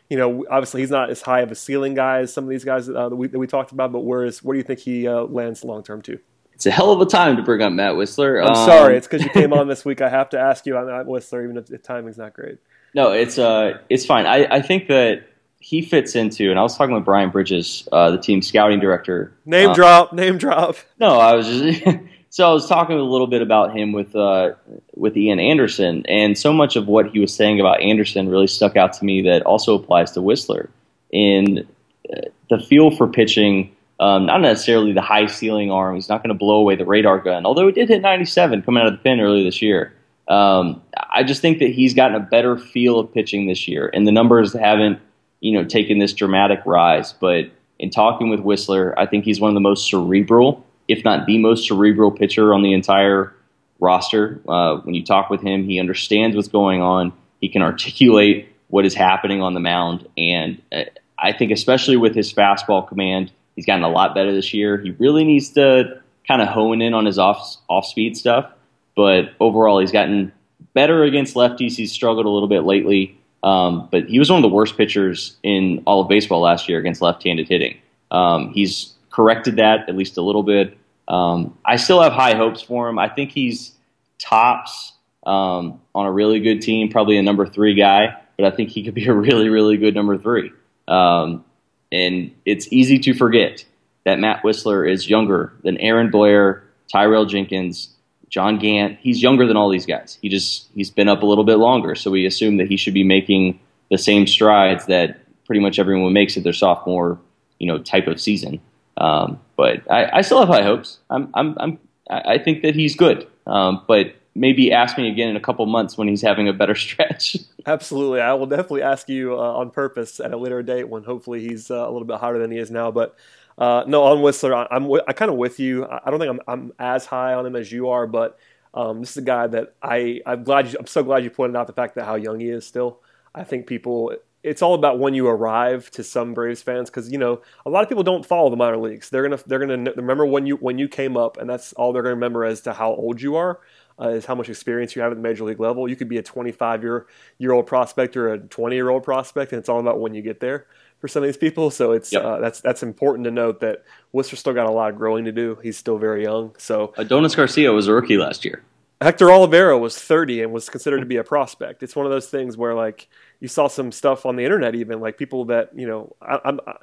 [0.09, 2.66] you know, obviously he's not as high of a ceiling guy as some of these
[2.66, 4.80] guys uh, that, we, that we talked about, but where, is, where do you think
[4.80, 6.20] he uh, lands long term too?
[6.55, 8.41] It's a hell of a time to bring up Matt Wisler.
[8.41, 10.01] I'm um, sorry, it's because you came on this week.
[10.01, 12.57] I have to ask you on Matt Wisler, even if the timing's not great.
[12.94, 14.26] No, it's uh, it's fine.
[14.26, 15.24] I, I think that
[15.60, 19.32] he fits into, and I was talking with Brian Bridges, uh, the team scouting director.
[19.46, 20.76] Name uh, drop, name drop.
[21.00, 21.84] No, I was just
[22.30, 24.54] so I was talking a little bit about him with uh,
[24.96, 28.76] with Ian Anderson, and so much of what he was saying about Anderson really stuck
[28.76, 30.70] out to me that also applies to Wisler
[31.12, 31.68] in
[32.12, 33.76] uh, the feel for pitching.
[34.00, 35.94] Um, not necessarily the high ceiling arm.
[35.94, 38.82] He's not going to blow away the radar gun, although he did hit 97 coming
[38.82, 39.94] out of the pen earlier this year.
[40.28, 44.07] Um, I just think that he's gotten a better feel of pitching this year, and
[44.07, 44.99] the numbers haven't,
[45.39, 47.13] you know, taken this dramatic rise.
[47.13, 51.26] But in talking with Wisler, I think he's one of the most cerebral, if not
[51.26, 53.34] the most cerebral pitcher on the entire
[53.80, 54.39] roster.
[54.47, 57.11] Uh, when you talk with him, he understands what's going on.
[57.39, 60.84] He can articulate what is happening on the mound, and uh,
[61.19, 64.78] I think especially with his fastball command, he's gotten a lot better this year.
[64.78, 68.51] He really needs to kind of hone in on his off off speed stuff
[68.96, 70.32] but overall, he's gotten
[70.74, 71.76] better against lefties.
[71.76, 75.38] He's struggled a little bit lately, um, but he was one of the worst pitchers
[75.44, 77.78] in all of baseball last year against left-handed hitting.
[78.10, 80.78] Um, he's corrected that at least a little bit.
[81.08, 83.00] Um, I still have high hopes for him.
[83.00, 83.74] I think he's
[84.18, 84.94] tops
[85.26, 88.84] um, on a really good team, probably a number three guy, but I think he
[88.84, 90.52] could be a really, really good number three.
[90.88, 91.46] Um,
[91.92, 93.66] and it's easy to forget
[94.06, 97.89] that Matt Wisler is younger than Aaron Blair, Tyrell Jenkins,
[98.32, 100.18] John Gant, he's younger than all these guys.
[100.22, 102.94] He just he's been up a little bit longer, so we assume that he should
[102.94, 103.60] be making
[103.92, 107.20] the same strides that pretty much everyone makes at their sophomore,
[107.60, 108.62] you know, type of season.
[108.96, 111.00] Um, but I, I, still have high hopes.
[111.10, 111.80] I'm, I'm, I'm,
[112.10, 113.28] i think that he's good.
[113.48, 116.76] Um, but maybe ask me again in a couple months when he's having a better
[116.88, 117.38] stretch.
[117.66, 121.42] Absolutely, I will definitely ask you uh, on purpose at a later date when hopefully
[121.42, 122.92] he's uh, a little bit higher than he is now.
[122.92, 123.16] But
[123.58, 125.86] uh, no, on Wisler, I, am I kind of with you.
[125.86, 128.38] I, don't think I'm, I'm as high on him as you are, but
[128.74, 131.56] um, this is a guy that I I'm glad you, I'm so glad you pointed
[131.56, 132.99] out the fact that how young he is still.
[133.34, 137.18] I think people it's all about when you arrive to some Braves fans because you
[137.18, 139.10] know a lot of people don't follow the minor leagues.
[139.10, 142.04] They're gonna they're gonna remember when you when you came up, and that's all they're
[142.04, 143.60] gonna remember as to how old you are.
[143.99, 145.88] Uh, is how much experience you have at the major league level.
[145.88, 147.06] You could be a 25 year
[147.38, 150.24] year old prospect or a 20 year old prospect, and it's all about when you
[150.24, 150.66] get there
[151.02, 151.72] for some of these people.
[151.72, 152.24] So it's yep.
[152.24, 153.84] uh, that's that's important to note that
[154.14, 155.58] Wisler still got a lot of growing to do.
[155.62, 156.56] He's still very young.
[156.58, 158.64] So Adonis Garcia was a rookie last year.
[159.02, 161.82] Hector Olivera was 30 and was considered to be a prospect.
[161.82, 164.99] It's one of those things where like you saw some stuff on the internet, even
[164.99, 166.74] like people that you know I, I,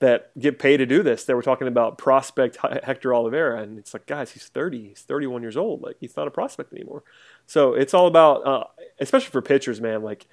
[0.00, 1.24] that get paid to do this.
[1.24, 5.42] They were talking about prospect Hector Olivera, and it's like, guys, he's 30, he's 31
[5.42, 5.82] years old.
[5.82, 7.04] Like he's not a prospect anymore.
[7.46, 8.64] So it's all about, uh,
[8.98, 10.02] especially for pitchers, man.
[10.02, 10.26] Like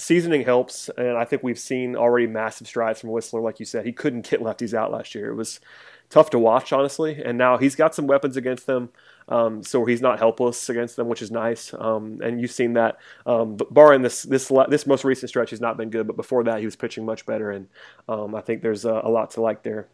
[0.00, 3.42] seasoning helps, and I think we've seen already massive strides from Wisler.
[3.42, 5.30] Like you said, he couldn't get lefties out last year.
[5.30, 5.60] It was
[6.08, 7.22] tough to watch, honestly.
[7.24, 8.90] And now he's got some weapons against them,
[9.28, 11.72] um, so he's not helpless against them, which is nice.
[11.74, 12.98] Um, and you've seen that.
[13.26, 16.06] Um, but barring this this this most recent stretch, has not been good.
[16.06, 17.68] But before that, he was pitching much better, and
[18.08, 19.88] um, I think there's a, a, lot to like there.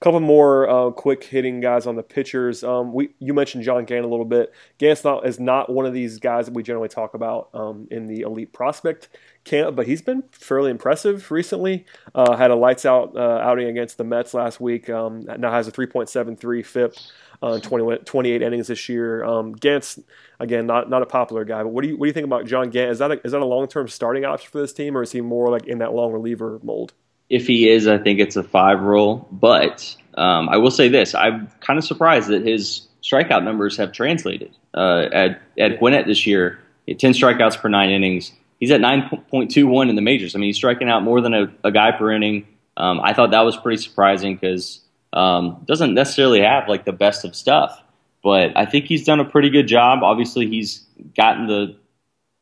[0.00, 2.62] Couple more uh, quick hitting guys on the pitchers.
[2.62, 4.52] Um, we you mentioned John Gant a little bit.
[4.78, 8.06] Gant not, is not one of these guys that we generally talk about um, in
[8.06, 9.08] the elite prospect
[9.42, 11.84] camp, but he's been fairly impressive recently.
[12.14, 14.88] Uh, had a lights out uh, outing against the Mets last week.
[14.88, 16.94] Um, now has a 3.73 FIP.
[17.40, 19.24] Uh, 20, 28 innings this year.
[19.24, 20.00] Um, Gant's
[20.40, 22.46] again not not a popular guy, but what do you what do you think about
[22.46, 22.90] John Gant?
[22.90, 25.12] Is that a, is that a long term starting option for this team, or is
[25.12, 26.94] he more like in that long reliever mold?
[27.30, 29.26] If he is, I think it's a five roll.
[29.30, 33.92] But um, I will say this: I'm kind of surprised that his strikeout numbers have
[33.92, 34.50] translated.
[34.74, 36.58] Uh, at at Gwinnett this year,
[36.98, 38.32] ten strikeouts per nine innings.
[38.60, 40.34] He's at nine point two one in the majors.
[40.34, 42.46] I mean, he's striking out more than a, a guy per inning.
[42.76, 44.80] Um, I thought that was pretty surprising because
[45.12, 47.82] um, doesn't necessarily have like the best of stuff,
[48.22, 50.02] but I think he's done a pretty good job.
[50.02, 51.76] Obviously, he's gotten the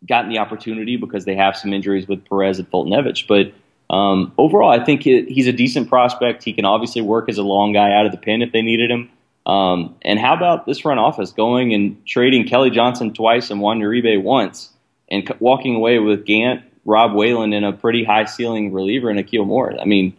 [0.07, 3.53] gotten the opportunity because they have some injuries with Perez and Foltynewicz, but
[3.89, 6.43] um, overall, I think he's a decent prospect.
[6.43, 8.91] He can obviously work as a long guy out of the pen if they needed
[8.91, 9.11] him.
[9.47, 13.79] Um, and how about this front office going and trading Kelly Johnson twice and Juan
[13.79, 14.71] Uribe once
[15.09, 19.45] and walking away with Gant, Rob Whalen, and a pretty high ceiling reliever in Akil
[19.45, 19.81] Moore?
[19.81, 20.17] I mean,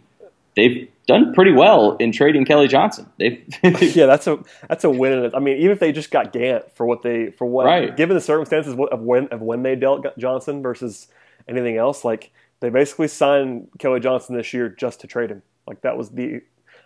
[0.56, 3.06] they've done pretty well in trading Kelly Johnson.
[3.18, 5.34] They've yeah, that's a that's a win.
[5.34, 7.94] I mean, even if they just got Gant for what they for what right.
[7.94, 11.08] given the circumstances of when of when they dealt Johnson versus
[11.46, 12.30] anything else, like
[12.60, 15.42] they basically signed Kelly Johnson this year just to trade him.
[15.66, 16.42] Like that was the.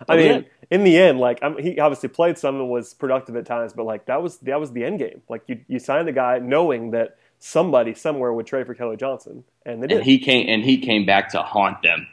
[0.09, 0.41] I oh, mean, yeah.
[0.70, 3.85] in the end, like I he obviously played some and was productive at times, but
[3.85, 5.23] like that was that was the end game.
[5.29, 9.45] Like you you signed the guy knowing that somebody somewhere would trade for Kelly Johnson,
[9.64, 9.99] and they did.
[9.99, 12.07] And he came and he came back to haunt them.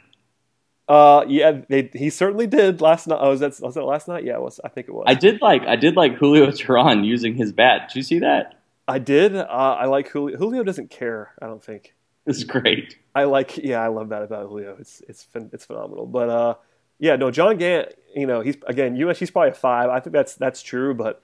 [0.88, 3.18] Uh, yeah, they, he certainly did last night.
[3.20, 4.24] Oh, was that was that last night?
[4.24, 4.60] Yeah, it was.
[4.64, 5.04] I think it was.
[5.06, 7.88] I did like I did like Julio Teheran using his bat.
[7.88, 8.60] Did you see that?
[8.88, 9.36] I did.
[9.36, 10.36] Uh, I like Julio.
[10.36, 11.32] Julio doesn't care.
[11.40, 11.94] I don't think.
[12.26, 12.96] It's great.
[13.14, 14.76] I like, yeah, I love that about Julio.
[14.78, 16.06] It's it's it's phenomenal.
[16.06, 16.54] But uh,
[16.98, 19.88] yeah, no, John Gant, you know, he's again, US, he's probably a five.
[19.88, 21.20] I think that's that's true, but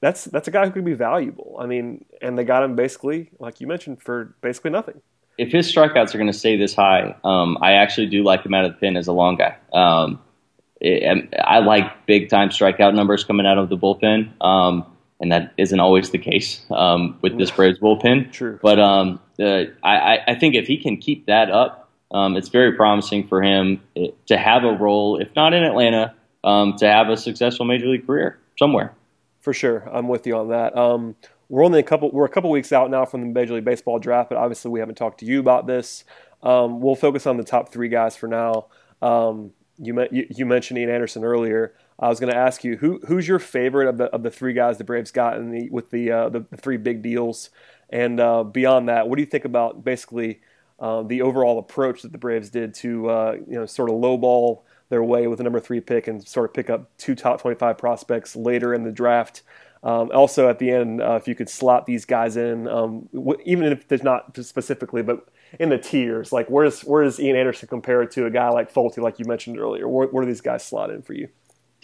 [0.00, 1.56] that's that's a guy who could be valuable.
[1.58, 5.00] I mean, and they got him basically, like you mentioned, for basically nothing.
[5.38, 8.54] If his strikeouts are going to stay this high, um, I actually do like him
[8.54, 9.56] out of the pen as a long guy.
[9.72, 10.20] Um,
[10.80, 14.30] it, I like big time strikeout numbers coming out of the bullpen.
[14.44, 14.86] Um,
[15.20, 18.30] and that isn't always the case um, with this Braves bullpen.
[18.30, 18.58] True.
[18.60, 22.72] But um, uh, I, I, think if he can keep that up, um, it's very
[22.72, 26.14] promising for him eh, to have a role, if not in Atlanta,
[26.44, 28.94] um, to have a successful major league career somewhere.
[29.40, 30.76] For sure, I'm with you on that.
[30.76, 31.16] Um,
[31.48, 32.10] we're only a couple.
[32.10, 34.80] We're a couple weeks out now from the Major League Baseball draft, but obviously we
[34.80, 36.04] haven't talked to you about this.
[36.42, 38.66] Um, we'll focus on the top three guys for now.
[39.02, 41.74] you, you, you mentioned Ian Anderson earlier.
[41.98, 44.52] I was going to ask you who who's your favorite of the of the three
[44.52, 47.50] guys the Braves got in the with the uh, the, the, three big deals,
[47.90, 50.40] and uh, beyond that, what do you think about basically
[50.80, 54.62] uh, the overall approach that the Braves did to uh, you know sort of lowball
[54.88, 57.58] their way with the number three pick and sort of pick up two top twenty
[57.58, 59.42] five prospects later in the draft.
[59.82, 63.38] Um, also, at the end, uh, if you could slot these guys in, um, w-
[63.44, 65.28] even if there's not specifically, but
[65.60, 69.18] in the tiers, like where's where's Ian Anderson compared to a guy like Folty, like
[69.18, 69.86] you mentioned earlier?
[69.86, 71.28] Where, where do these guys slot in for you?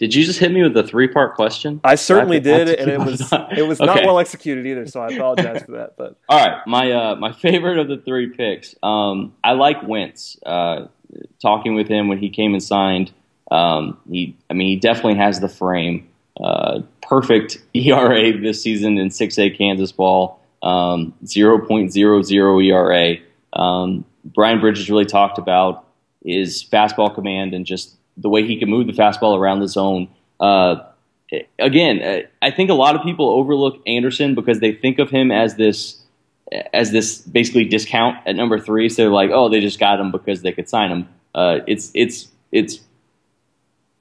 [0.01, 1.79] Did you just hit me with a three part question?
[1.83, 4.87] I certainly did, and it was it was not well executed either.
[4.87, 5.95] So I apologize for that.
[5.95, 8.73] But all right, my uh, my favorite of the three picks.
[8.81, 10.39] Um, I like Wentz.
[10.43, 10.87] Uh,
[11.39, 13.11] talking with him when he came and signed,
[13.51, 16.07] um, he I mean he definitely has the frame.
[16.43, 20.41] Uh, perfect ERA this season in six A Kansas ball.
[20.63, 23.17] Um, 0.00 ERA.
[23.53, 25.85] Um, Brian Bridges really talked about
[26.25, 30.09] his fastball command and just the way he can move the fastball around the zone.
[30.39, 30.75] Uh,
[31.59, 35.55] again, I think a lot of people overlook Anderson because they think of him as
[35.55, 35.97] this
[36.73, 38.89] as this basically discount at number three.
[38.89, 41.09] So they're like, oh, they just got him because they could sign him.
[41.33, 42.79] Uh, it's it's it's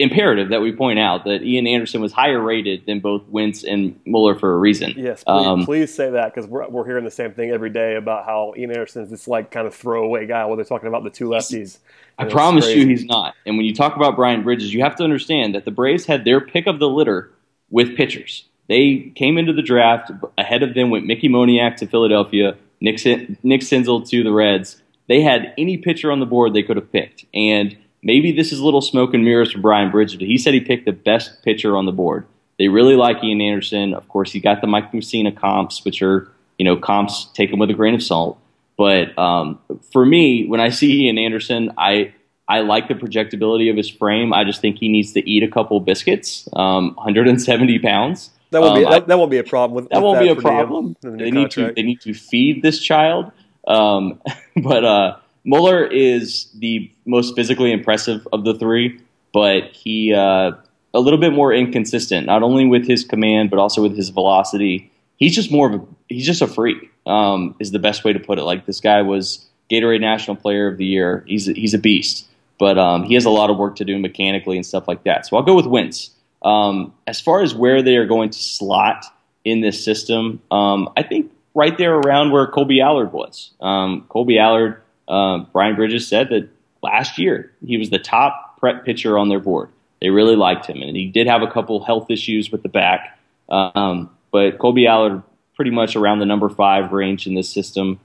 [0.01, 4.01] imperative that we point out that Ian Anderson was higher rated than both Wentz and
[4.07, 4.95] Muller for a reason.
[4.97, 7.97] Yes, please, um, please say that because we're, we're hearing the same thing every day
[7.97, 11.05] about how Ian Anderson is this like kind of throwaway guy while they're talking about
[11.05, 11.79] the two lefties.
[12.19, 13.35] I promise you he's not.
[13.45, 16.25] And when you talk about Brian Bridges, you have to understand that the Braves had
[16.25, 17.31] their pick of the litter
[17.69, 18.49] with pitchers.
[18.69, 23.05] They came into the draft ahead of them went Mickey Moniak to Philadelphia, Nick,
[23.45, 24.81] Nick Senzel to the Reds.
[25.09, 27.27] They had any pitcher on the board they could have picked.
[27.35, 30.55] And– maybe this is a little smoke and mirrors for Brian Bridges, but he said
[30.55, 32.27] he picked the best pitcher on the board.
[32.59, 33.95] They really like Ian Anderson.
[33.95, 37.71] Of course, he got the Mike Mussina comps, which are, you know, comps taken with
[37.71, 38.39] a grain of salt.
[38.77, 39.59] But um,
[39.93, 42.15] for me, when I see Ian Anderson, I
[42.51, 44.33] I like the projectability of his frame.
[44.33, 46.49] I just think he needs to eat a couple biscuits.
[46.53, 48.31] Um, 170 pounds.
[48.51, 49.77] That won't um, be that, that, won't be a problem.
[49.77, 50.97] With, that with won't that be a problem.
[51.01, 53.31] The they need to they need to feed this child.
[53.69, 54.21] Um,
[54.57, 59.01] but uh, Muller is the most physically impressive of the three,
[59.33, 60.53] but he uh,
[60.93, 64.91] a little bit more inconsistent, not only with his command but also with his velocity.
[65.17, 66.91] He's just more of a he's just a freak.
[67.07, 68.43] Um, is the best way to put it.
[68.43, 71.25] Like this guy was Gatorade National Player of the Year.
[71.27, 72.27] He's a, he's a beast,
[72.59, 75.27] but um, he has a lot of work to do mechanically and stuff like that.
[75.27, 76.11] So I'll go with Wentz.
[76.43, 79.05] Um, as far as where they are going to slot
[79.45, 83.51] in this system, um, I think right there around where Kolby Allard was.
[83.61, 86.49] Um, Kolby Allard, uh, Brian Bridges said that
[86.83, 89.71] last year he was the top prep pitcher on their board.
[90.01, 93.19] They really liked him, and he did have a couple health issues with the back.
[93.49, 95.23] Um, but Kolby Allard,
[95.57, 98.01] pretty much around the number five range in this system.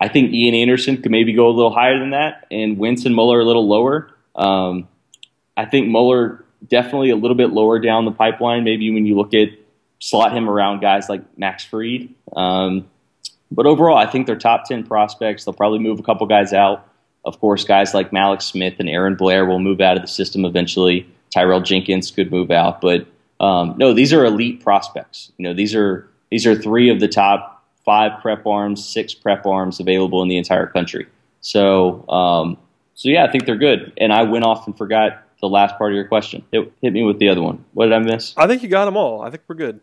[0.00, 3.40] I think Ian Anderson could maybe go a little higher than that, and Winston Muller
[3.40, 4.10] a little lower.
[4.34, 4.88] Um,
[5.56, 8.64] I think Muller definitely a little bit lower down the pipeline.
[8.64, 9.48] Maybe when you look at
[9.98, 12.14] slot him around guys like Max Fried.
[12.34, 12.88] Um,
[13.50, 15.44] but overall, I think they're top 10 prospects.
[15.44, 16.88] They'll probably move a couple guys out.
[17.24, 20.44] Of course, guys like Mallex Smith and Aaron Blair will move out of the system
[20.44, 21.08] eventually.
[21.30, 23.06] Tyrell Jenkins could move out, but
[23.40, 25.32] um, no, these are elite prospects.
[25.36, 29.44] You know, these are these are three of the top five prep arms, six prep
[29.46, 31.06] arms available in the entire country.
[31.40, 32.58] So, um,
[32.94, 33.92] so yeah, I think they're good.
[33.98, 36.44] And I went off and forgot the last part of your question.
[36.50, 37.64] Hit, hit me with the other one.
[37.74, 38.34] What did I miss?
[38.36, 39.22] I think you got them all.
[39.22, 39.80] I think we're good.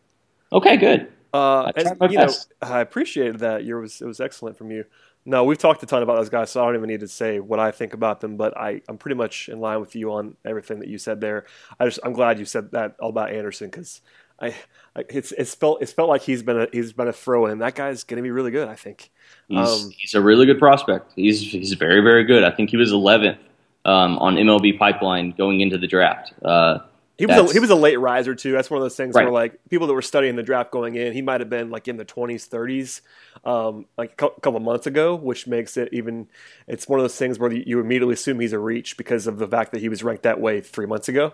[0.51, 1.11] Okay, good.
[1.33, 2.29] Uh, and, you know,
[2.61, 3.61] I appreciated that.
[3.61, 4.85] it was it was excellent from you.
[5.25, 7.39] No, we've talked a ton about those guys, so I don't even need to say
[7.39, 8.35] what I think about them.
[8.35, 11.45] But I, I'm pretty much in line with you on everything that you said there.
[11.79, 14.01] I just I'm glad you said that all about Anderson because
[14.39, 14.53] I,
[14.95, 17.59] I, it's it's felt it's felt like he's been a he's been a throw in.
[17.59, 18.67] That guy's going to be really good.
[18.67, 19.09] I think
[19.47, 21.13] he's um, he's a really good prospect.
[21.15, 22.43] He's he's very very good.
[22.43, 23.37] I think he was 11th
[23.85, 26.33] um, on MLB Pipeline going into the draft.
[26.43, 26.79] Uh,
[27.23, 28.51] he was a, he was a late riser too.
[28.51, 29.23] That's one of those things right.
[29.23, 31.87] where like people that were studying the draft going in, he might have been like
[31.87, 33.01] in the twenties, thirties,
[33.45, 36.27] um, like a couple months ago, which makes it even.
[36.67, 39.47] It's one of those things where you immediately assume he's a reach because of the
[39.47, 41.33] fact that he was ranked that way three months ago.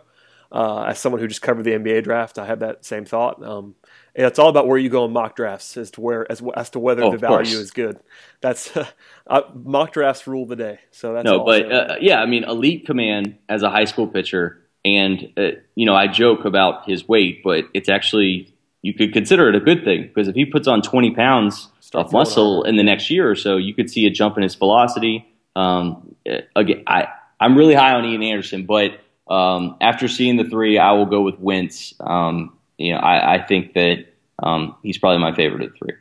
[0.52, 3.44] Uh, as someone who just covered the NBA draft, I had that same thought.
[3.44, 3.76] Um,
[4.16, 6.80] it's all about where you go in mock drafts as to where as as to
[6.80, 7.54] whether oh, the value course.
[7.54, 8.00] is good.
[8.42, 8.76] That's
[9.28, 10.80] uh, mock drafts rule the day.
[10.92, 14.59] So that's no, but uh, yeah, I mean, elite command as a high school pitcher,
[14.86, 19.50] and uh, you know, I joke about his weight, but it's actually you could consider
[19.50, 22.84] it a good thing because if he puts on 20 pounds of muscle in the
[22.84, 25.28] next year or so, you could see a jump in his velocity.
[25.56, 26.16] Um,
[26.56, 27.08] again, I
[27.40, 31.22] I'm really high on Ian Anderson, but um, after seeing the three, I will go
[31.22, 31.94] with Wentz.
[32.00, 34.06] Um, you know, I, I think that
[34.42, 35.96] um, he's probably my favorite of the three.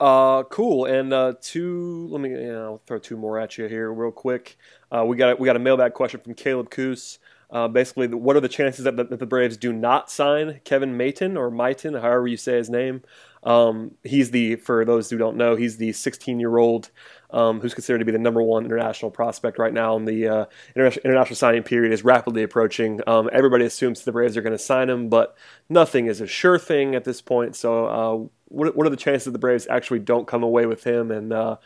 [0.00, 0.84] Uh, cool.
[0.84, 4.56] And uh, two, let me, you know, throw two more at you here real quick.
[4.92, 7.18] Uh, we got we got a mailbag question from Caleb Coos.
[7.50, 10.98] Uh, basically, what are the chances that the, that the, Braves do not sign Kevin
[10.98, 13.02] Maitan or Maitan, however you say his name?
[13.42, 16.90] Um, he's the, for those who don't know, he's the 16 year old
[17.30, 19.96] um, who's considered to be the number one international prospect right now.
[19.96, 20.44] And the uh,
[20.76, 23.00] international signing period is rapidly approaching.
[23.06, 25.34] Um, everybody assumes the Braves are going to sign him, but
[25.70, 27.56] nothing is a sure thing at this point.
[27.56, 30.84] So, uh, what, what, are the chances that the Braves actually don't come away with
[30.84, 31.10] him?
[31.10, 31.56] And uh,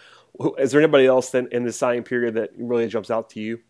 [0.58, 3.60] is there anybody else then in the signing period that really jumps out to you?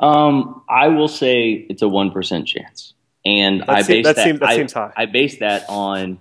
[0.00, 2.94] Um, I will say it's a one percent chance,
[3.24, 4.92] and that I base that, that, seems, that I, seems high.
[4.96, 6.20] I base that on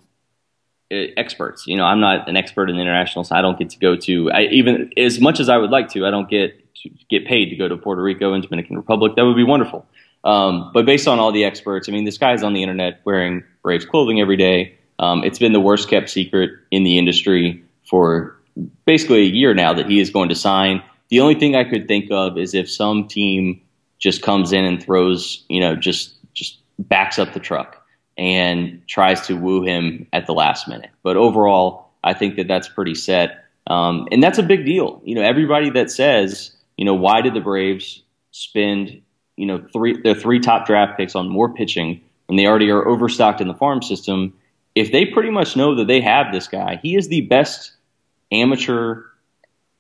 [0.92, 1.68] uh, experts.
[1.68, 3.96] You know, I'm not an expert in the international, so I don't get to go
[3.96, 6.06] to I, even as much as I would like to.
[6.06, 9.16] I don't get to get paid to go to Puerto Rico and Dominican Republic.
[9.16, 9.86] That would be wonderful.
[10.24, 13.44] Um, but based on all the experts, I mean, this guy's on the internet wearing
[13.62, 14.76] Braves clothing every day.
[15.00, 18.36] Um, it's been the worst kept secret in the industry for
[18.86, 20.82] basically a year now that he is going to sign.
[21.10, 23.62] The only thing I could think of is if some team
[24.00, 27.84] just comes in and throws, you know, just just backs up the truck
[28.18, 30.90] and tries to woo him at the last minute.
[31.04, 33.46] But overall, I think that that's pretty set.
[33.68, 35.02] Um, and that's a big deal.
[35.04, 39.02] You know, everybody that says, you know, why did the Braves spend,
[39.36, 42.88] you know, three their three top draft picks on more pitching when they already are
[42.88, 44.34] overstocked in the farm system?
[44.74, 47.72] If they pretty much know that they have this guy, he is the best
[48.32, 49.04] amateur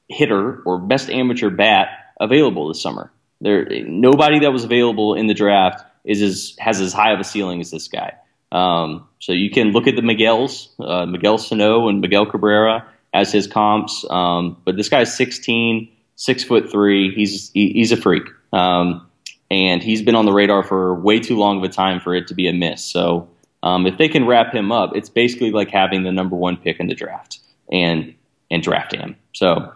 [0.09, 1.89] hitter or best amateur bat
[2.19, 3.11] available this summer.
[3.41, 7.23] There, nobody that was available in the draft is as has as high of a
[7.23, 8.13] ceiling as this guy.
[8.51, 13.31] Um, so you can look at the Miguel's, uh, Miguel Sano and Miguel Cabrera as
[13.31, 14.05] his comps.
[14.09, 17.13] Um, but this guy's 16, six foot three.
[17.13, 18.23] He's he, he's a freak,
[18.53, 19.07] um,
[19.49, 22.27] and he's been on the radar for way too long of a time for it
[22.27, 22.83] to be a miss.
[22.83, 23.29] So
[23.63, 26.79] um, if they can wrap him up, it's basically like having the number one pick
[26.79, 27.39] in the draft
[27.71, 28.13] and
[28.49, 29.15] and drafting him.
[29.33, 29.73] So.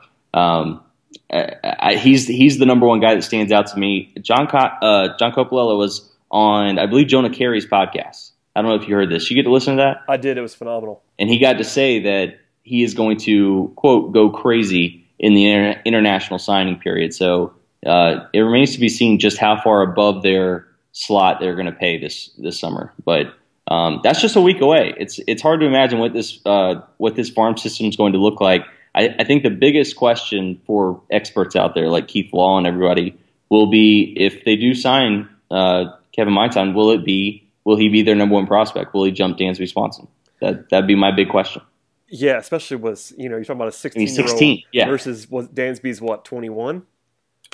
[1.32, 4.14] Um, I, he's he's the number one guy that stands out to me.
[4.22, 8.82] John Co- uh, John Coppolella was on, I believe, Jonah Keri's podcast I don't know
[8.82, 9.30] if you heard this.
[9.30, 10.04] You get to listen to that?
[10.10, 10.38] I did.
[10.38, 11.02] It was phenomenal.
[11.18, 15.50] And he got to say that he is going to, quote, go crazy in the
[15.50, 17.14] inter- international signing period.
[17.14, 17.54] So
[17.86, 21.72] uh, it remains to be seen just how far above their slot they're going to
[21.72, 22.92] pay this this summer.
[23.06, 23.34] But
[23.70, 24.94] um, that's just a week away.
[24.98, 28.20] It's it's hard to imagine what this uh, what this farm system is going to
[28.20, 28.66] look like.
[28.94, 33.18] I, I, think the biggest question for experts out there, like Keith Law and everybody,
[33.50, 38.02] will be if they do sign uh, Kevin Maitan, will it be will he be
[38.02, 38.94] their number one prospect?
[38.94, 40.08] Will he jump Dansby Swanson?
[40.42, 41.62] That that'd be my big question.
[42.08, 44.88] Yeah, especially was you know you're talking about a 16 year old yeah.
[44.88, 46.84] versus was Dansby's what 21.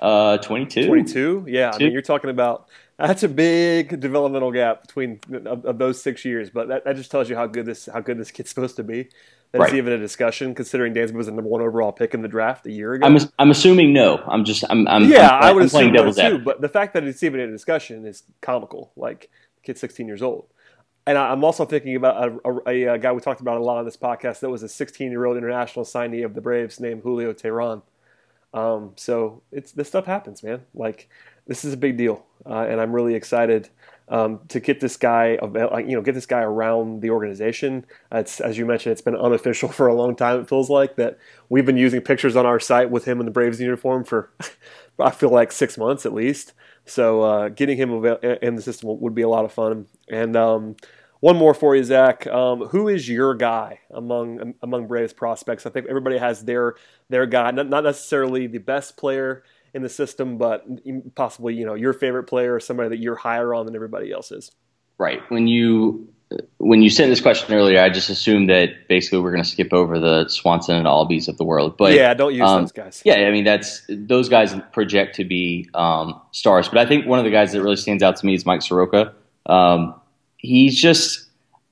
[0.01, 0.87] Uh, 22.
[0.87, 1.45] 22.
[1.47, 1.75] Yeah, Two.
[1.75, 2.67] I mean you're talking about
[2.97, 7.11] that's a big developmental gap between of, of those six years, but that, that, just
[7.11, 9.09] tells you how good this how good this kid's supposed to be.
[9.51, 9.75] That's right.
[9.75, 12.71] even a discussion, considering Dansby was the number one overall pick in the draft a
[12.71, 13.05] year ago.
[13.07, 14.17] I'm, I'm assuming no.
[14.27, 15.29] I'm just I'm, I'm yeah.
[15.29, 16.39] I'm, I would assume no too.
[16.39, 18.91] But the fact that it's even a discussion is comical.
[18.97, 20.47] Like the kid's 16 years old,
[21.05, 23.77] and I, am also thinking about a, a, a, guy we talked about a lot
[23.77, 27.01] on this podcast that was a 16 year old international signee of the Braves named
[27.01, 27.81] Julio Teheran.
[28.53, 30.63] Um, so it's this stuff happens, man.
[30.73, 31.09] Like
[31.47, 33.69] this is a big deal, uh, and I'm really excited
[34.09, 37.85] um, to get this guy, you know, get this guy around the organization.
[38.11, 40.41] It's as you mentioned, it's been unofficial for a long time.
[40.41, 41.17] It feels like that
[41.49, 44.31] we've been using pictures on our site with him in the Braves uniform for,
[44.99, 46.53] I feel like six months at least.
[46.85, 48.05] So uh, getting him
[48.41, 49.87] in the system would be a lot of fun.
[50.09, 50.77] And um,
[51.19, 52.27] one more for you, Zach.
[52.27, 55.65] Um, who is your guy among among Braves prospects?
[55.65, 56.75] I think everybody has their
[57.09, 59.43] their guy, not, not necessarily the best player
[59.73, 60.65] in the system, but
[61.15, 64.31] possibly you know your favorite player or somebody that you're higher on than everybody else
[64.31, 64.51] is.
[64.97, 65.21] Right.
[65.29, 66.07] When you
[66.57, 69.71] when you sent this question earlier, I just assumed that basically we're going to skip
[69.71, 71.77] over the Swanson and Albies of the world.
[71.77, 73.01] But yeah, don't use um, those guys.
[73.05, 76.67] Yeah, I mean that's those guys project to be um, stars.
[76.67, 78.61] But I think one of the guys that really stands out to me is Mike
[78.61, 79.13] Soroka.
[79.45, 79.99] Um,
[80.37, 81.27] he's just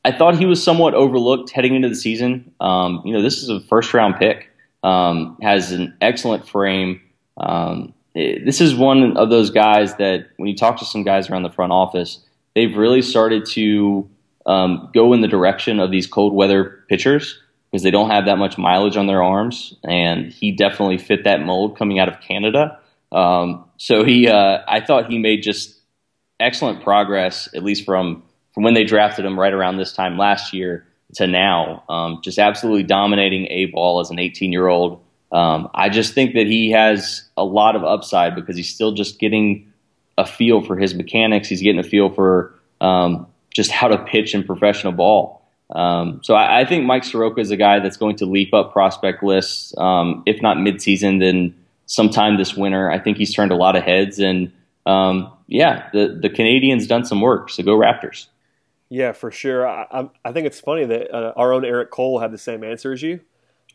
[0.06, 2.52] I thought he was somewhat overlooked heading into the season.
[2.60, 4.52] Um, you know, this is a first round pick.
[4.84, 7.02] Um, has an excellent frame.
[7.38, 11.43] Um, this is one of those guys that when you talk to some guys around
[11.43, 12.19] the front office,
[12.55, 14.09] they've really started to
[14.45, 17.39] um, go in the direction of these cold weather pitchers
[17.71, 21.41] because they don't have that much mileage on their arms, and he definitely fit that
[21.41, 22.79] mold coming out of Canada.
[23.11, 25.77] Um, so he, uh, I thought he made just
[26.39, 28.23] excellent progress, at least from
[28.53, 31.83] from when they drafted him right around this time last year to now.
[31.89, 35.01] Um, just absolutely dominating a ball as an 18 year old.
[35.36, 39.19] Um, I just think that he has a lot of upside because he's still just
[39.19, 39.69] getting
[40.17, 41.49] a feel for his mechanics.
[41.49, 45.45] He's getting a feel for um, just how to pitch in professional ball.
[45.71, 48.71] Um, so I, I, think Mike Soroka is a guy that's going to leap up
[48.71, 51.53] prospect lists, um, if not midseason, then
[51.86, 52.89] sometime this winter.
[52.89, 54.53] I think he's turned a lot of heads, and
[54.86, 57.49] um, yeah, the the Canadians done some work.
[57.49, 58.27] So go Raptors.
[58.89, 59.67] Yeah, for sure.
[59.67, 62.93] I, I, think it's funny that uh, our own Eric Cole had the same answer
[62.93, 63.19] as you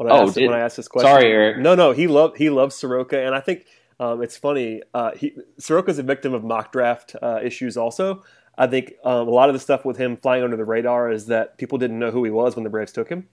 [0.00, 1.10] when I, oh, asked, did, when I asked this question.
[1.10, 1.58] Sorry, Eric.
[1.58, 3.66] No, no, he loved he loves Soroka, and I think
[3.98, 4.80] um, it's funny.
[4.94, 7.76] Uh, he, Soroka's a victim of mock draft uh, issues.
[7.76, 8.24] Also,
[8.56, 11.26] I think um, a lot of the stuff with him flying under the radar is
[11.26, 13.28] that people didn't know who he was when the Braves took him.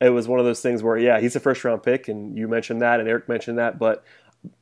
[0.00, 2.48] It was one of those things where, yeah, he's a first round pick, and you
[2.48, 4.02] mentioned that, and Eric mentioned that, but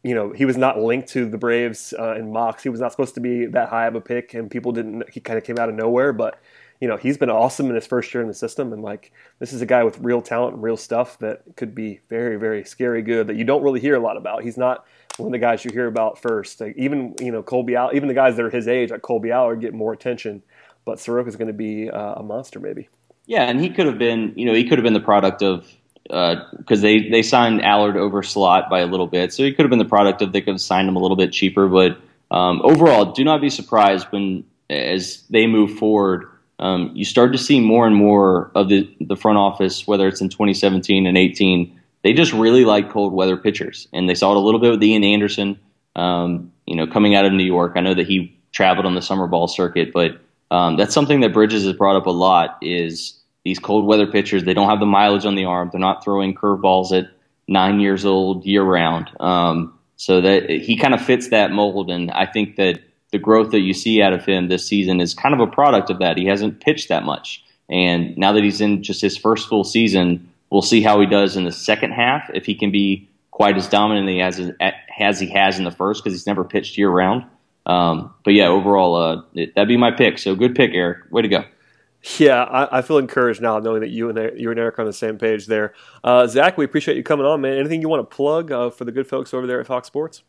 [0.02, 2.62] you know, he was not linked to the Braves uh, in mocks.
[2.62, 5.08] He was not supposed to be that high of a pick, and people didn't.
[5.08, 6.38] He kind of came out of nowhere, but
[6.80, 9.52] you know, he's been awesome in his first year in the system, and like this
[9.52, 13.02] is a guy with real talent and real stuff that could be very, very scary
[13.02, 14.42] good that you don't really hear a lot about.
[14.42, 14.86] He's not
[15.18, 16.60] one of the guys you hear about first.
[16.60, 19.30] Like even you know Kolby Allard, even the guys that are his age, like Kolby
[19.30, 20.42] Allard, get more attention,
[20.86, 22.88] but Soroka is going to be uh, a monster, maybe.
[23.26, 25.70] Yeah, and he could have been, you know, he could have been the product of
[26.04, 29.64] because uh, they they signed Allard over slot by a little bit, so he could
[29.64, 31.68] have been the product of they could have signed him a little bit cheaper.
[31.68, 31.98] But
[32.30, 36.29] um, overall, do not be surprised when as they move forward
[36.60, 40.20] um, you start to see more and more of the, the front office, whether it's
[40.20, 43.88] in 2017 and 18, they just really like cold weather pitchers.
[43.92, 45.58] And they saw it a little bit with Ian Anderson,
[45.96, 47.72] um, you know, coming out of New York.
[47.76, 51.32] I know that he traveled on the summer ball circuit, but um, that's something that
[51.32, 54.86] Bridges has brought up a lot is these cold weather pitchers, they don't have the
[54.86, 55.70] mileage on the arm.
[55.72, 57.10] They're not throwing curveballs at
[57.48, 59.10] nine years old year round.
[59.18, 61.90] Um, so that he kind of fits that mold.
[61.90, 62.80] And I think that
[63.12, 65.90] the growth that you see out of him this season is kind of a product
[65.90, 66.16] of that.
[66.16, 67.44] He hasn't pitched that much.
[67.68, 71.36] And now that he's in just his first full season, we'll see how he does
[71.36, 74.52] in the second half if he can be quite as dominant as
[74.98, 77.24] as he has in the first because he's never pitched year round.
[77.66, 80.18] Um, but yeah, overall, uh, it, that'd be my pick.
[80.18, 81.10] So good pick, Eric.
[81.10, 81.44] Way to go.
[82.18, 84.86] Yeah, I, I, feel encouraged now knowing that you and you and Eric are on
[84.86, 85.74] the same page there.
[86.02, 87.58] Uh, Zach, we appreciate you coming on, man.
[87.58, 90.22] Anything you want to plug uh, for the good folks over there at Fox Sports?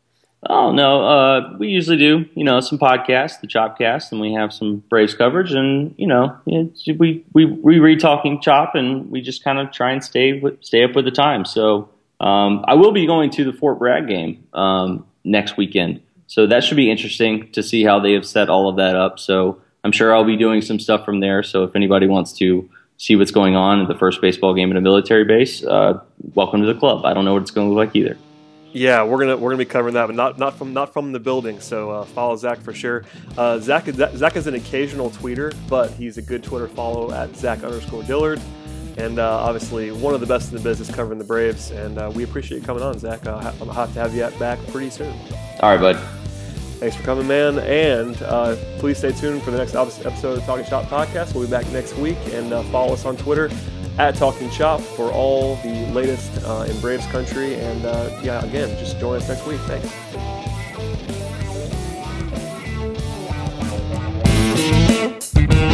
[0.48, 4.52] Oh no, uh, we usually do, you know, some podcasts, the Chopcast, and we have
[4.52, 9.44] some Braves coverage, and you know, we we we read talking Chop, and we just
[9.44, 11.44] kind of try and stay with, stay up with the time.
[11.44, 16.02] So um, I will be going to the Fort Bragg game um, next weekend.
[16.26, 19.20] So that should be interesting to see how they have set all of that up.
[19.20, 21.42] So I'm sure I'll be doing some stuff from there.
[21.42, 24.76] So if anybody wants to see what's going on at the first baseball game at
[24.76, 26.00] a military base, uh,
[26.34, 27.04] welcome to the club.
[27.04, 28.16] I don't know what it's going to look like either.
[28.72, 31.20] Yeah, we're gonna we're gonna be covering that, but not not from not from the
[31.20, 31.60] building.
[31.60, 33.04] So uh, follow Zach for sure.
[33.36, 37.64] Uh, Zach Zach is an occasional tweeter, but he's a good Twitter follow at Zach
[37.64, 38.40] underscore Dillard,
[38.96, 41.70] and uh, obviously one of the best in the business covering the Braves.
[41.70, 43.26] And uh, we appreciate you coming on, Zach.
[43.26, 45.14] Uh, I'm hot to have you back pretty soon.
[45.60, 45.96] All right, bud.
[46.78, 47.58] Thanks for coming, man.
[47.60, 51.34] And uh, please stay tuned for the next episode of Talking Chop podcast.
[51.34, 53.50] We'll be back next week, and follow us on Twitter
[53.98, 57.54] at Talking Chop for all the latest uh, in Braves country.
[57.56, 59.60] And uh, yeah, again, just join us next week.
[59.62, 59.88] Thanks.
[65.34, 65.71] Thank you.